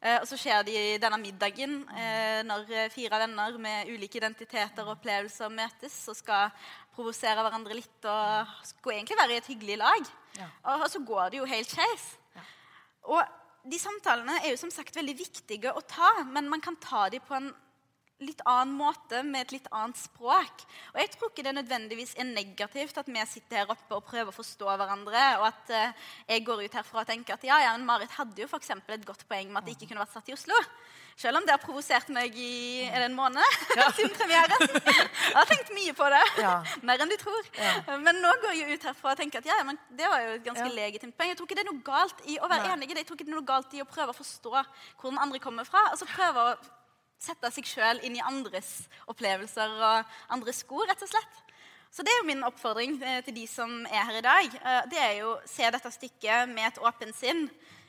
Eh, 0.00 0.18
og 0.20 0.28
så 0.30 0.38
skjer 0.38 0.66
det 0.66 0.76
i 0.76 1.00
denne 1.00 1.18
middagen 1.20 1.80
eh, 1.90 2.40
når 2.46 2.92
fire 2.94 3.22
venner 3.24 3.56
med 3.60 3.90
ulike 3.90 4.20
identiteter 4.20 4.84
og 4.84 4.98
opplevelser 4.98 5.50
møtes 5.52 5.96
og 6.12 6.18
skal 6.18 6.52
provosere 6.94 7.42
hverandre 7.44 7.76
litt 7.78 8.06
og 8.10 8.54
skulle 8.66 8.98
egentlig 8.98 9.18
være 9.20 9.36
i 9.36 9.42
et 9.42 9.50
hyggelig 9.52 9.80
lag. 9.80 10.14
Ja. 10.38 10.48
Og, 10.74 10.86
så 10.90 11.02
går 11.06 11.32
det 11.32 11.40
jo 11.40 11.50
helt 11.50 11.70
skeis. 11.70 12.06
Ja. 12.36 12.46
Og 13.08 13.37
de 13.68 13.78
samtalene 13.80 14.40
er 14.42 14.52
jo 14.52 14.60
som 14.60 14.72
sagt 14.72 14.96
veldig 14.96 15.16
viktige 15.18 15.72
å 15.72 15.84
ta, 15.86 16.24
men 16.28 16.50
man 16.50 16.62
kan 16.64 16.76
ta 16.80 17.06
dem 17.12 17.24
på 17.24 17.36
en 17.38 17.50
litt 18.24 18.40
annen 18.50 18.74
måte, 18.74 19.20
med 19.22 19.44
et 19.44 19.52
litt 19.54 19.68
annet 19.70 19.98
språk. 20.00 20.64
Og 20.92 20.98
jeg 20.98 21.10
tror 21.14 21.30
ikke 21.30 21.44
det 21.46 21.54
nødvendigvis 21.54 22.16
er 22.18 22.26
negativt 22.26 22.98
at 22.98 23.10
vi 23.10 23.22
sitter 23.30 23.60
her 23.60 23.70
oppe 23.74 23.94
og 23.94 24.06
prøver 24.08 24.32
å 24.32 24.34
forstå 24.34 24.72
hverandre, 24.72 25.24
og 25.38 25.46
at 25.52 25.70
uh, 25.70 26.08
jeg 26.26 26.46
går 26.46 26.64
ut 26.64 26.78
herfra 26.80 27.04
og 27.04 27.10
tenker 27.12 27.36
at 27.36 27.46
ja, 27.46 27.60
ja, 27.62 27.76
men 27.76 27.86
Marit 27.86 28.16
hadde 28.18 28.42
jo 28.42 28.50
for 28.50 28.62
et 28.62 29.06
godt 29.06 29.22
poeng 29.30 29.52
med 29.52 29.62
at 29.62 29.68
det 29.68 29.76
ikke 29.76 29.92
kunne 29.92 30.02
vært 30.02 30.16
satt 30.16 30.32
i 30.32 30.34
Oslo. 30.34 30.58
Selv 31.18 31.40
om 31.40 31.46
det 31.46 31.50
har 31.50 31.58
provosert 31.58 32.10
meg 32.14 32.36
i 32.38 32.84
er 32.86 33.02
det 33.02 33.08
en 33.08 33.16
måned 33.16 33.42
ja. 33.78 33.88
siden 33.96 34.12
premieren. 34.14 34.68
Jeg 34.70 35.34
har 35.34 35.48
tenkt 35.50 35.72
mye 35.74 35.94
på 35.98 36.06
det. 36.14 36.22
Ja. 36.38 36.52
Mer 36.86 37.02
enn 37.02 37.10
du 37.10 37.16
tror. 37.18 37.48
Ja. 37.58 37.96
Men 38.04 38.20
nå 38.22 38.30
går 38.44 38.54
jeg 38.54 38.78
ut 38.78 38.86
herfra 38.86 39.16
og 39.16 39.18
tenker 39.18 39.42
at 39.42 39.48
ja, 39.50 39.56
men 39.66 39.80
det 39.98 40.06
var 40.06 40.22
jo 40.22 40.36
et 40.36 40.46
ganske 40.46 40.68
legitimt 40.76 41.16
poeng. 41.18 41.32
Jeg 41.32 41.40
tror 41.40 41.50
ikke 41.50 41.58
det 41.58 41.64
er 41.64 41.70
noe 41.72 41.82
galt 41.88 42.22
i 42.30 42.38
å 42.38 42.50
være 42.50 42.70
enig 42.76 42.86
i 42.86 42.94
det. 42.94 43.02
Jeg 43.02 43.10
tror 43.10 43.18
ikke 43.18 43.26
det 43.26 43.34
er 43.34 43.40
noe 43.40 43.50
galt 43.50 43.74
i 43.74 43.82
å 43.82 43.88
prøve 43.90 44.14
å 44.14 44.18
forstå 44.20 44.54
hvor 44.54 45.10
den 45.10 45.18
andre 45.24 45.42
kommer 45.42 45.66
fra. 45.66 45.82
Altså 45.90 46.06
prøve 46.06 46.44
å 46.52 46.54
sette 47.18 47.50
seg 47.50 47.66
sjøl 47.66 47.98
inn 48.06 48.14
i 48.14 48.22
andres 48.22 48.70
opplevelser 49.10 49.74
og 49.74 50.18
andres 50.34 50.62
sko, 50.62 50.84
rett 50.86 51.02
og 51.02 51.10
slett. 51.10 51.42
Så 51.90 52.04
det 52.04 52.12
er 52.12 52.20
jo 52.20 52.28
min 52.28 52.44
oppfordring 52.46 52.98
eh, 53.02 53.22
til 53.26 53.34
de 53.40 53.46
som 53.50 53.80
er 53.88 54.04
her 54.06 54.20
i 54.20 54.24
dag. 54.24 54.54
Eh, 54.60 54.82
det 54.92 55.00
er 55.02 55.14
jo 55.22 55.34
se 55.48 55.66
dette 55.72 55.90
stykket 55.90 56.50
med 56.52 56.68
et 56.68 56.80
åpent 56.84 57.16
sinn. 57.16 57.48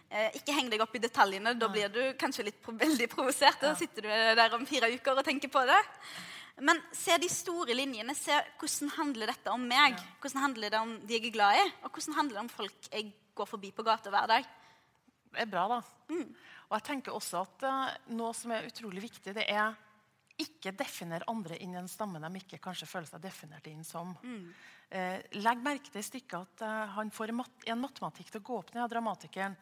Eh, 0.10 0.40
ikke 0.40 0.56
heng 0.58 0.72
deg 0.72 0.82
opp 0.82 0.96
i 0.98 1.04
detaljene. 1.04 1.54
Da 1.60 1.70
blir 1.70 1.92
du 1.94 2.02
kanskje 2.20 2.48
litt 2.50 2.66
veldig 2.86 3.10
provosert. 3.12 3.62
Da 3.62 3.76
sitter 3.78 4.08
du 4.08 4.12
der 4.42 4.58
om 4.58 4.66
fire 4.70 4.92
uker 4.96 5.22
og 5.22 5.26
tenker 5.28 5.52
på 5.54 5.64
det. 5.70 5.80
Men 6.66 6.82
se 6.96 7.16
de 7.22 7.30
store 7.32 7.76
linjene. 7.78 8.16
Se 8.18 8.36
hvordan 8.60 8.94
handler 8.98 9.32
dette 9.32 9.54
om 9.54 9.68
meg? 9.70 10.00
Hvordan 10.20 10.44
handler 10.48 10.74
det 10.74 10.82
om 10.82 10.96
de 11.06 11.18
jeg 11.18 11.30
er 11.30 11.36
glad 11.36 11.60
i? 11.60 11.68
Og 11.84 11.92
hvordan 11.94 12.18
handler 12.18 12.40
det 12.40 12.46
om 12.48 12.54
folk 12.54 12.90
jeg 12.92 13.12
går 13.38 13.48
forbi 13.48 13.72
på 13.76 13.86
gata 13.88 14.12
hver 14.14 14.32
dag? 14.32 14.50
Det 15.30 15.46
er 15.46 15.52
bra, 15.52 15.68
da. 15.70 15.84
Mm. 16.10 16.34
Og 16.70 16.74
jeg 16.76 16.86
tenker 16.88 17.14
også 17.14 17.44
at 17.46 17.64
uh, 17.70 17.94
Noe 18.18 18.34
som 18.38 18.52
er 18.54 18.66
utrolig 18.68 19.04
viktig, 19.06 19.34
det 19.38 19.46
er 19.50 19.78
ikke 20.40 20.74
definere 20.78 21.28
andre 21.30 21.58
inn 21.60 21.74
i 21.76 21.80
en 21.80 21.90
stamme 21.92 22.20
de 22.22 22.30
ikke 22.40 22.62
kanskje 22.64 22.88
føler 22.88 23.10
seg 23.10 23.24
definert 23.24 23.66
inn 23.68 23.84
som. 23.84 24.14
Mm. 24.24 24.52
Eh, 24.90 25.20
legg 25.44 25.60
merke 25.62 25.92
til 25.92 26.02
i 26.02 26.06
stykket 26.06 26.38
at 26.40 26.64
eh, 26.66 26.94
han 26.96 27.12
får 27.14 27.34
en, 27.34 27.40
mat 27.42 27.68
en, 27.68 27.82
matematikk 27.82 28.32
til 28.32 28.42
å 28.42 28.48
gå 28.48 28.56
opp 28.62 28.72
ned 28.74 28.86
av 28.86 28.94
dramatikeren. 28.94 29.58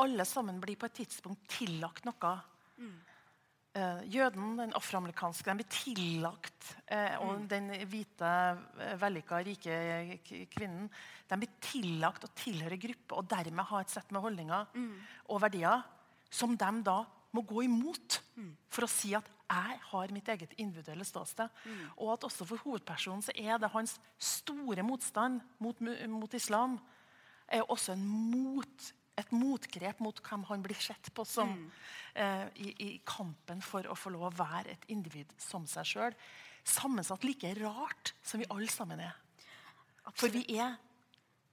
Alle 0.00 0.24
sammen 0.24 0.60
blir 0.60 0.78
på 0.80 0.86
et 0.88 1.00
tidspunkt 1.02 1.48
tillagt 1.52 2.06
noe. 2.08 2.34
Mm. 2.78 2.94
Eh, 3.72 4.00
jøden, 4.12 4.56
den 4.58 4.74
afroamerikanske, 4.76 5.48
den 5.48 5.60
blir 5.62 5.68
tillagt 5.72 6.74
eh, 6.92 7.14
Og 7.24 7.38
mm. 7.40 7.46
den 7.48 7.70
hvite, 7.88 8.32
eh, 8.84 8.98
vellykka, 9.00 9.38
rike 9.46 9.76
kvinnen 10.52 10.90
den 11.30 11.40
blir 11.40 11.54
tillagt 11.64 12.26
å 12.26 12.32
tilhøre 12.36 12.76
gruppe 12.76 13.16
og 13.16 13.30
dermed 13.30 13.64
ha 13.70 13.80
et 13.80 13.92
sett 13.94 14.12
med 14.12 14.20
holdninger 14.20 14.66
mm. 14.76 14.92
og 15.32 15.40
verdier 15.46 15.86
som 16.28 16.52
de 16.52 16.68
da 16.84 16.98
må 17.32 17.40
gå 17.48 17.64
imot 17.64 18.18
for 18.68 18.84
å 18.84 18.90
si 18.90 19.14
at 19.16 19.24
'jeg 19.24 19.78
har 19.88 20.12
mitt 20.12 20.28
eget 20.28 20.52
individuelle 20.58 21.04
ståsted'. 21.04 21.48
Mm. 21.64 21.88
Og 21.96 22.12
at 22.12 22.24
også 22.24 22.44
for 22.44 22.56
hovedpersonen 22.56 23.22
så 23.24 23.32
er 23.36 23.58
det 23.58 23.72
hans 23.72 23.98
store 24.18 24.82
motstand 24.82 25.40
mot, 25.58 25.80
mot 25.80 26.34
islam 26.34 26.78
er 27.48 27.64
også 27.68 27.92
en 27.92 28.04
mot, 28.04 28.92
et 29.22 29.34
motgrep 29.34 30.02
mot 30.04 30.20
hvem 30.26 30.46
han 30.50 30.62
blir 30.64 30.78
sett 30.78 31.10
på 31.14 31.24
som 31.28 31.50
mm. 31.50 31.66
eh, 32.22 32.46
i, 32.66 32.70
i, 32.86 32.90
kampen 33.08 33.62
for 33.64 33.86
å 33.88 33.98
få 33.98 34.12
lov 34.14 34.28
å 34.28 34.36
være 34.42 34.76
et 34.76 34.88
individ 34.94 35.32
som 35.40 35.66
seg 35.70 35.88
sjøl. 35.88 36.16
Sammensatt 36.62 37.24
like 37.26 37.54
rart 37.58 38.14
som 38.22 38.42
vi 38.42 38.48
alle 38.52 38.70
sammen 38.70 39.02
er. 39.02 39.14
Absolutt. 40.02 40.18
For 40.20 40.34
vi 40.34 40.58
er 40.62 40.76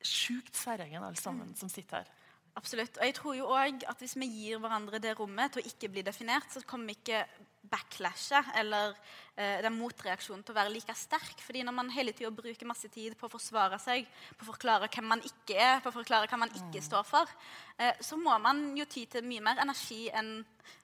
sjukt 0.06 0.56
særegne 0.56 1.02
alle 1.02 1.20
sammen 1.20 1.52
mm. 1.52 1.60
som 1.60 1.72
sitter 1.72 2.04
her. 2.04 2.16
Absolutt. 2.60 2.98
Og 2.98 3.06
jeg 3.06 3.16
tror 3.16 3.36
jo 3.38 3.48
også 3.54 3.88
at 3.92 4.02
Hvis 4.04 4.18
vi 4.20 4.28
gir 4.28 4.60
hverandre 4.60 5.00
det 5.00 5.14
rommet 5.20 5.54
til 5.54 5.64
å 5.64 5.70
ikke 5.70 5.90
bli 5.94 6.04
definert, 6.04 6.50
så 6.52 6.64
kommer 6.68 6.92
vi 6.92 6.98
ikke 6.98 7.24
backlashet 7.72 8.54
eller 8.60 8.94
eh, 9.36 9.60
den 9.66 9.78
motreaksjonen 9.78 10.44
til 10.46 10.54
å 10.56 10.60
være 10.60 10.74
like 10.74 10.96
sterk. 10.98 11.44
Fordi 11.46 11.64
når 11.66 11.76
man 11.78 11.92
hele 11.96 12.14
tida 12.16 12.32
bruker 12.34 12.70
masse 12.70 12.92
tid 12.94 13.18
på 13.20 13.30
å 13.30 13.34
forsvare 13.34 13.80
seg, 13.82 14.08
på 14.38 14.46
å 14.46 14.52
forklare 14.52 14.92
hvem 14.92 15.10
man 15.14 15.24
ikke 15.26 15.58
er, 15.58 15.84
på 15.84 15.92
å 15.92 15.98
forklare 16.00 16.30
hva 16.32 16.42
man 16.42 16.54
ikke 16.62 16.84
står 16.86 17.08
for, 17.08 17.36
eh, 17.78 17.96
så 18.02 18.20
må 18.20 18.36
man 18.42 18.72
jo 18.78 18.88
ty 18.90 19.06
til 19.10 19.28
mye 19.28 19.46
mer 19.50 19.64
energi 19.66 20.08
enn 20.10 20.40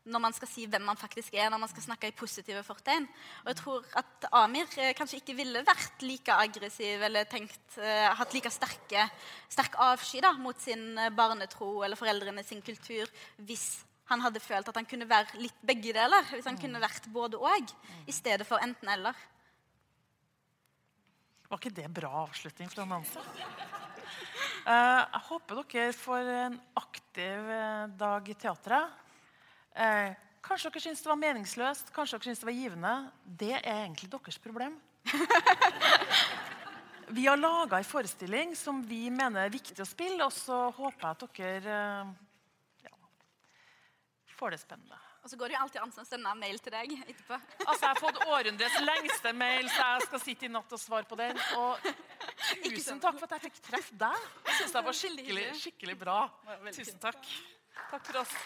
når 0.06 0.22
man 0.22 0.36
skal 0.38 0.50
si 0.50 0.66
hvem 0.70 0.84
man 0.86 1.00
faktisk 1.00 1.34
er, 1.34 1.50
når 1.50 1.62
man 1.64 1.72
skal 1.72 1.86
snakke 1.88 2.10
i 2.10 2.16
positive 2.16 2.62
fortegn. 2.66 3.08
Og 3.44 3.50
jeg 3.52 3.60
tror 3.62 3.88
at 4.02 4.28
Amir 4.38 4.70
eh, 4.78 4.94
kanskje 4.98 5.22
ikke 5.22 5.38
ville 5.40 5.64
vært 5.66 6.06
like 6.06 6.38
aggressiv 6.46 7.06
eller 7.08 7.26
tenkt, 7.30 7.80
eh, 7.82 8.06
hatt 8.20 8.38
like 8.38 8.52
sterke, 8.54 9.08
sterk 9.50 9.80
avsky 9.88 10.22
da, 10.26 10.36
mot 10.38 10.62
sin 10.62 10.94
eh, 11.02 11.12
barnetro 11.16 11.80
eller 11.86 12.00
foreldrene 12.00 12.46
sin 12.46 12.62
kultur 12.66 13.10
hvis 13.48 13.68
han 14.10 14.22
hadde 14.22 14.42
følt 14.44 14.68
at 14.70 14.78
han 14.78 14.88
kunne 14.90 15.08
være 15.10 15.40
litt 15.42 15.62
begge 15.66 15.94
deler. 15.96 16.28
Hvis 16.34 16.50
han 16.50 16.60
kunne 16.62 16.82
vært 16.82 17.08
både 17.14 17.40
og, 17.42 17.72
i 18.06 18.14
stedet 18.14 18.46
for 18.48 18.62
enten-eller. 18.62 19.18
Var 21.50 21.62
ikke 21.62 21.78
det 21.78 21.90
bra 21.94 22.12
avslutning 22.26 22.70
fra 22.74 22.86
Nansa? 22.90 23.22
Eh, 24.66 25.02
jeg 25.14 25.22
håper 25.28 25.60
dere 25.62 25.94
får 25.94 26.30
en 26.36 26.56
aktiv 26.82 27.50
eh, 27.54 27.84
dag 28.00 28.30
i 28.30 28.34
teatret. 28.34 28.96
Eh, 29.78 30.16
kanskje 30.46 30.72
dere 30.74 30.82
syns 30.88 31.04
det 31.06 31.12
var 31.12 31.20
meningsløst, 31.22 31.92
kanskje 31.94 32.18
dere 32.18 32.32
syns 32.32 32.42
det 32.42 32.50
var 32.50 32.58
givende. 32.58 32.94
Det 33.26 33.54
er 33.60 33.84
egentlig 33.84 34.10
deres 34.14 34.42
problem. 34.42 34.80
Vi 37.16 37.28
har 37.28 37.38
laga 37.38 37.78
en 37.78 37.86
forestilling 37.86 38.56
som 38.58 38.82
vi 38.82 39.12
mener 39.14 39.46
er 39.46 39.54
viktig 39.54 39.78
å 39.84 39.86
spille, 39.86 40.26
og 40.26 40.34
så 40.34 40.72
håper 40.74 41.06
jeg 41.06 41.12
at 41.14 41.26
dere 41.38 41.78
får 44.36 44.56
det 44.56 44.60
spennende. 44.62 44.98
Og 45.24 45.30
så 45.32 45.38
går 45.40 45.50
det 45.50 45.56
jo 45.56 45.62
alltid 45.64 45.82
an 45.82 45.94
å 45.96 46.06
sende 46.06 46.32
en 46.32 46.40
mail 46.40 46.60
til 46.62 46.74
deg 46.76 46.92
etterpå. 47.02 47.38
Altså, 47.66 47.80
Jeg 47.82 47.90
har 47.90 48.02
fått 48.02 48.20
århundrets 48.28 48.78
lengste 48.86 49.34
mail, 49.34 49.70
så 49.74 49.88
jeg 49.88 50.06
skal 50.06 50.24
sitte 50.26 50.46
i 50.46 50.52
natt 50.54 50.76
og 50.78 50.82
svare 50.82 51.10
på 51.10 51.18
den. 51.18 51.40
Og 51.58 51.90
tusen 52.68 53.02
takk 53.02 53.18
for 53.18 53.26
at 53.26 53.38
jeg 53.38 53.46
fikk 53.48 53.60
treffe 53.72 53.98
deg. 54.06 54.30
Jeg 54.52 54.62
syns 54.62 54.78
det 54.78 54.86
var 54.86 55.00
skikkelig, 55.02 55.50
skikkelig 55.64 56.00
bra. 56.06 56.20
Tusen 56.70 57.02
takk. 57.02 57.36
Takk 57.90 58.10
for 58.12 58.22
oss. 58.22 58.38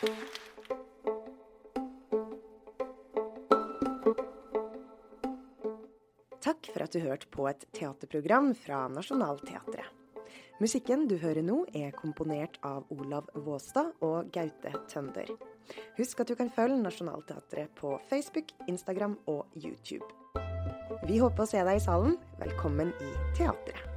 Takk 0.00 0.16
for 0.16 0.29
du 6.92 7.00
hørte 7.04 7.28
på 7.30 7.46
et 7.50 7.64
teaterprogram 7.76 8.52
fra 8.58 8.86
Nationaltheatret. 8.92 9.96
Musikken 10.60 11.06
du 11.08 11.16
hører 11.16 11.40
nå, 11.40 11.62
er 11.72 11.94
komponert 11.96 12.58
av 12.66 12.88
Olav 12.92 13.30
Våstad 13.46 13.94
og 14.04 14.28
Gaute 14.34 14.74
Tønder. 14.92 15.30
Husk 15.96 16.20
at 16.20 16.28
du 16.28 16.36
kan 16.36 16.52
følge 16.52 16.76
Nationaltheatret 16.82 17.72
på 17.80 17.94
Facebook, 18.10 18.52
Instagram 18.68 19.16
og 19.30 19.46
YouTube. 19.56 20.04
Vi 21.08 21.22
håper 21.22 21.46
å 21.46 21.48
se 21.48 21.62
deg 21.64 21.80
i 21.80 21.86
salen. 21.86 22.18
Velkommen 22.42 22.92
i 23.00 23.14
teatret. 23.38 23.89